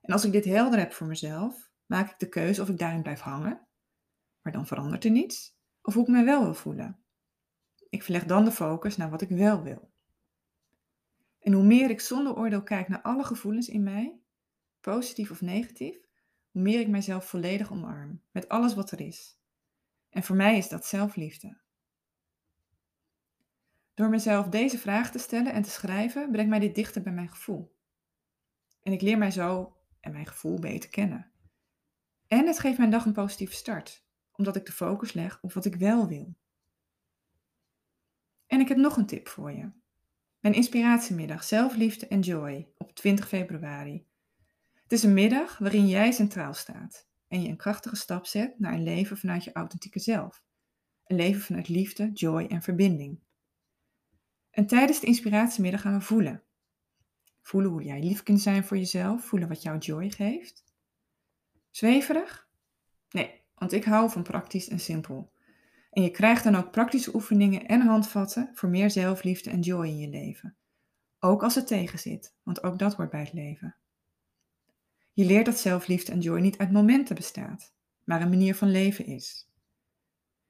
En 0.01 0.13
als 0.13 0.25
ik 0.25 0.31
dit 0.31 0.45
helder 0.45 0.79
heb 0.79 0.93
voor 0.93 1.07
mezelf, 1.07 1.71
maak 1.85 2.09
ik 2.11 2.19
de 2.19 2.29
keuze 2.29 2.61
of 2.61 2.69
ik 2.69 2.77
daarin 2.77 3.01
blijf 3.01 3.19
hangen, 3.19 3.67
maar 4.41 4.53
dan 4.53 4.67
verandert 4.67 5.05
er 5.05 5.11
niets, 5.11 5.57
of 5.81 5.93
hoe 5.93 6.03
ik 6.03 6.09
me 6.09 6.23
wel 6.23 6.43
wil 6.43 6.53
voelen. 6.53 7.00
Ik 7.91 8.03
verleg 8.03 8.25
dan 8.25 8.45
de 8.45 8.51
focus 8.51 8.97
naar 8.97 9.09
wat 9.09 9.21
ik 9.21 9.29
wel 9.29 9.63
wil. 9.63 9.91
En 11.39 11.53
hoe 11.53 11.63
meer 11.63 11.89
ik 11.89 11.99
zonder 11.99 12.35
oordeel 12.35 12.63
kijk 12.63 12.87
naar 12.87 13.01
alle 13.01 13.23
gevoelens 13.23 13.69
in 13.69 13.83
mij, 13.83 14.19
positief 14.79 15.31
of 15.31 15.41
negatief, 15.41 15.97
hoe 16.51 16.61
meer 16.61 16.79
ik 16.79 16.87
mijzelf 16.87 17.25
volledig 17.25 17.71
omarm, 17.71 18.21
met 18.31 18.49
alles 18.49 18.73
wat 18.73 18.91
er 18.91 18.99
is. 18.99 19.39
En 20.09 20.23
voor 20.23 20.35
mij 20.35 20.57
is 20.57 20.69
dat 20.69 20.85
zelfliefde. 20.85 21.57
Door 23.93 24.09
mezelf 24.09 24.47
deze 24.47 24.77
vraag 24.77 25.11
te 25.11 25.19
stellen 25.19 25.53
en 25.53 25.61
te 25.61 25.69
schrijven, 25.69 26.31
brengt 26.31 26.49
mij 26.49 26.59
dit 26.59 26.75
dichter 26.75 27.01
bij 27.01 27.13
mijn 27.13 27.29
gevoel. 27.29 27.75
En 28.81 28.91
ik 28.91 29.01
leer 29.01 29.17
mij 29.17 29.31
zo 29.31 29.77
en 29.99 30.11
mijn 30.11 30.27
gevoel 30.27 30.59
beter 30.59 30.89
kennen. 30.89 31.31
En 32.27 32.47
het 32.47 32.59
geeft 32.59 32.77
mijn 32.77 32.91
dag 32.91 33.05
een 33.05 33.13
positieve 33.13 33.53
start, 33.53 34.05
omdat 34.31 34.55
ik 34.55 34.65
de 34.65 34.71
focus 34.71 35.13
leg 35.13 35.39
op 35.41 35.53
wat 35.53 35.65
ik 35.65 35.75
wel 35.75 36.07
wil. 36.07 36.39
En 38.51 38.59
ik 38.59 38.67
heb 38.67 38.77
nog 38.77 38.97
een 38.97 39.05
tip 39.05 39.27
voor 39.27 39.51
je. 39.51 39.71
Mijn 40.39 40.53
inspiratiemiddag 40.53 41.43
Zelfliefde 41.43 42.07
en 42.07 42.19
Joy 42.19 42.67
op 42.77 42.95
20 42.95 43.27
februari. 43.27 44.05
Het 44.73 44.91
is 44.91 45.03
een 45.03 45.13
middag 45.13 45.57
waarin 45.57 45.87
jij 45.87 46.11
centraal 46.11 46.53
staat 46.53 47.07
en 47.27 47.41
je 47.41 47.49
een 47.49 47.57
krachtige 47.57 47.95
stap 47.95 48.25
zet 48.25 48.59
naar 48.59 48.73
een 48.73 48.83
leven 48.83 49.17
vanuit 49.17 49.43
je 49.43 49.51
authentieke 49.51 49.99
zelf. 49.99 50.43
Een 51.05 51.15
leven 51.15 51.41
vanuit 51.41 51.67
liefde, 51.69 52.11
joy 52.13 52.45
en 52.45 52.61
verbinding. 52.61 53.19
En 54.49 54.67
tijdens 54.67 54.99
de 54.99 55.07
inspiratiemiddag 55.07 55.81
gaan 55.81 55.97
we 55.97 56.01
voelen. 56.01 56.43
Voelen 57.41 57.71
hoe 57.71 57.83
jij 57.83 57.99
lief 57.99 58.23
kunt 58.23 58.41
zijn 58.41 58.63
voor 58.63 58.77
jezelf, 58.77 59.25
voelen 59.25 59.47
wat 59.47 59.61
jouw 59.61 59.77
joy 59.77 60.09
geeft. 60.09 60.63
Zweverig? 61.69 62.49
Nee, 63.09 63.41
want 63.55 63.71
ik 63.71 63.83
hou 63.83 64.09
van 64.09 64.23
praktisch 64.23 64.69
en 64.69 64.79
simpel. 64.79 65.30
En 65.91 66.03
je 66.03 66.11
krijgt 66.11 66.43
dan 66.43 66.55
ook 66.55 66.71
praktische 66.71 67.15
oefeningen 67.15 67.67
en 67.67 67.81
handvatten 67.81 68.49
voor 68.53 68.69
meer 68.69 68.89
zelfliefde 68.89 69.49
en 69.49 69.59
joy 69.59 69.87
in 69.87 69.99
je 69.99 70.09
leven. 70.09 70.55
Ook 71.19 71.43
als 71.43 71.55
het 71.55 71.67
tegenzit, 71.67 72.35
want 72.43 72.63
ook 72.63 72.79
dat 72.79 72.93
hoort 72.93 73.09
bij 73.09 73.19
het 73.19 73.33
leven. 73.33 73.75
Je 75.13 75.25
leert 75.25 75.45
dat 75.45 75.59
zelfliefde 75.59 76.11
en 76.11 76.19
joy 76.19 76.39
niet 76.39 76.57
uit 76.57 76.71
momenten 76.71 77.15
bestaat, 77.15 77.73
maar 78.03 78.21
een 78.21 78.29
manier 78.29 78.55
van 78.55 78.71
leven 78.71 79.05
is. 79.05 79.49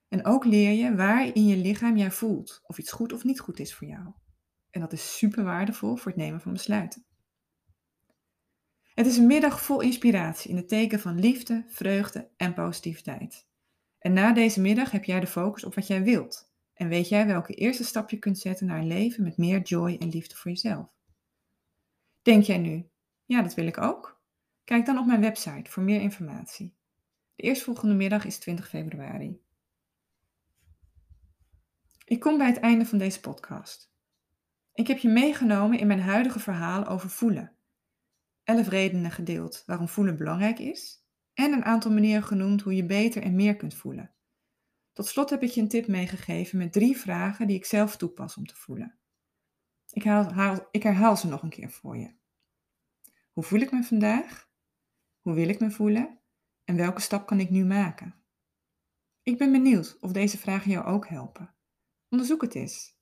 En 0.07 0.25
ook 0.25 0.45
leer 0.45 0.71
je 0.71 0.95
waar 0.95 1.35
in 1.35 1.45
je 1.45 1.57
lichaam 1.57 1.97
jij 1.97 2.11
voelt 2.11 2.61
of 2.63 2.77
iets 2.77 2.91
goed 2.91 3.13
of 3.13 3.23
niet 3.23 3.39
goed 3.39 3.59
is 3.59 3.75
voor 3.75 3.87
jou. 3.87 4.13
En 4.69 4.81
dat 4.81 4.93
is 4.93 5.17
super 5.17 5.43
waardevol 5.43 5.95
voor 5.95 6.11
het 6.11 6.21
nemen 6.21 6.41
van 6.41 6.53
besluiten. 6.53 7.05
Het 8.93 9.05
is 9.05 9.17
een 9.17 9.27
middag 9.27 9.61
vol 9.61 9.81
inspiratie 9.81 10.49
in 10.49 10.55
het 10.55 10.67
teken 10.67 10.99
van 10.99 11.19
liefde, 11.19 11.65
vreugde 11.67 12.29
en 12.37 12.53
positiviteit. 12.53 13.49
En 14.01 14.13
na 14.13 14.33
deze 14.33 14.61
middag 14.61 14.91
heb 14.91 15.03
jij 15.03 15.19
de 15.19 15.27
focus 15.27 15.63
op 15.63 15.75
wat 15.75 15.87
jij 15.87 16.03
wilt. 16.03 16.51
En 16.73 16.87
weet 16.87 17.09
jij 17.09 17.25
welke 17.25 17.53
eerste 17.53 17.83
stap 17.83 18.09
je 18.09 18.17
kunt 18.17 18.39
zetten 18.39 18.65
naar 18.65 18.79
een 18.79 18.87
leven 18.87 19.23
met 19.23 19.37
meer 19.37 19.61
joy 19.61 19.97
en 19.99 20.09
liefde 20.09 20.35
voor 20.35 20.51
jezelf. 20.51 20.87
Denk 22.21 22.43
jij 22.43 22.57
nu, 22.57 22.89
ja, 23.25 23.41
dat 23.41 23.53
wil 23.53 23.67
ik 23.67 23.77
ook? 23.77 24.21
Kijk 24.63 24.85
dan 24.85 24.97
op 24.97 25.05
mijn 25.05 25.21
website 25.21 25.71
voor 25.71 25.83
meer 25.83 26.01
informatie. 26.01 26.73
De 27.35 27.43
eerstvolgende 27.43 27.95
middag 27.95 28.25
is 28.25 28.37
20 28.37 28.69
februari. 28.69 29.41
Ik 32.05 32.19
kom 32.19 32.37
bij 32.37 32.47
het 32.47 32.59
einde 32.59 32.85
van 32.85 32.97
deze 32.97 33.19
podcast. 33.19 33.91
Ik 34.73 34.87
heb 34.87 34.97
je 34.97 35.09
meegenomen 35.09 35.79
in 35.79 35.87
mijn 35.87 36.01
huidige 36.01 36.39
verhaal 36.39 36.85
over 36.87 37.09
voelen. 37.09 37.51
Elf 38.43 38.67
redenen 38.67 39.11
gedeeld 39.11 39.63
waarom 39.65 39.87
voelen 39.87 40.17
belangrijk 40.17 40.59
is 40.59 41.00
en 41.41 41.53
een 41.53 41.65
aantal 41.65 41.91
manieren 41.91 42.23
genoemd 42.23 42.61
hoe 42.61 42.75
je 42.75 42.85
beter 42.85 43.23
en 43.23 43.35
meer 43.35 43.55
kunt 43.55 43.73
voelen. 43.73 44.13
Tot 44.93 45.07
slot 45.07 45.29
heb 45.29 45.43
ik 45.43 45.49
je 45.49 45.61
een 45.61 45.67
tip 45.67 45.87
meegegeven 45.87 46.57
met 46.57 46.73
drie 46.73 46.97
vragen 46.97 47.47
die 47.47 47.55
ik 47.55 47.65
zelf 47.65 47.97
toepas 47.97 48.37
om 48.37 48.45
te 48.45 48.55
voelen. 48.55 48.99
Ik, 49.91 50.03
ik 50.71 50.83
herhaal 50.83 51.17
ze 51.17 51.27
nog 51.27 51.43
een 51.43 51.49
keer 51.49 51.71
voor 51.71 51.97
je. 51.97 52.13
Hoe 53.31 53.43
voel 53.43 53.59
ik 53.59 53.71
me 53.71 53.83
vandaag? 53.83 54.49
Hoe 55.19 55.33
wil 55.33 55.49
ik 55.49 55.59
me 55.59 55.71
voelen? 55.71 56.19
En 56.63 56.75
welke 56.75 57.01
stap 57.01 57.27
kan 57.27 57.39
ik 57.39 57.49
nu 57.49 57.65
maken? 57.65 58.15
Ik 59.23 59.37
ben 59.37 59.51
benieuwd 59.51 59.97
of 59.99 60.11
deze 60.11 60.37
vragen 60.37 60.71
jou 60.71 60.85
ook 60.85 61.07
helpen. 61.07 61.55
Onderzoek 62.09 62.41
het 62.41 62.55
eens. 62.55 62.99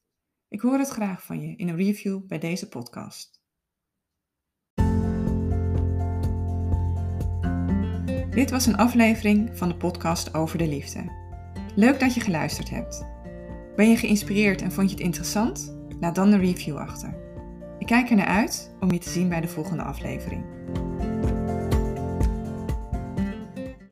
Ik 0.47 0.61
hoor 0.61 0.77
het 0.77 0.89
graag 0.89 1.23
van 1.23 1.41
je 1.41 1.55
in 1.55 1.67
een 1.67 1.75
review 1.75 2.25
bij 2.25 2.39
deze 2.39 2.67
podcast. 2.67 3.38
Dit 8.29 8.51
was 8.51 8.65
een 8.65 8.77
aflevering 8.77 9.49
van 9.53 9.67
de 9.67 9.75
podcast 9.75 10.33
over 10.33 10.57
de 10.57 10.67
liefde. 10.67 10.99
Leuk 11.75 11.99
dat 11.99 12.13
je 12.13 12.19
geluisterd 12.19 12.69
hebt. 12.69 13.05
Ben 13.75 13.89
je 13.89 13.97
geïnspireerd 13.97 14.61
en 14.61 14.71
vond 14.71 14.89
je 14.89 14.95
het 14.95 15.05
interessant? 15.05 15.75
Laat 15.99 16.15
dan 16.15 16.31
een 16.31 16.39
review 16.39 16.77
achter. 16.77 17.13
Ik 17.79 17.85
kijk 17.85 18.09
er 18.09 18.15
naar 18.15 18.25
uit 18.25 18.75
om 18.79 18.91
je 18.91 18.99
te 18.99 19.09
zien 19.09 19.29
bij 19.29 19.41
de 19.41 19.47
volgende 19.47 19.83
aflevering. 19.83 20.43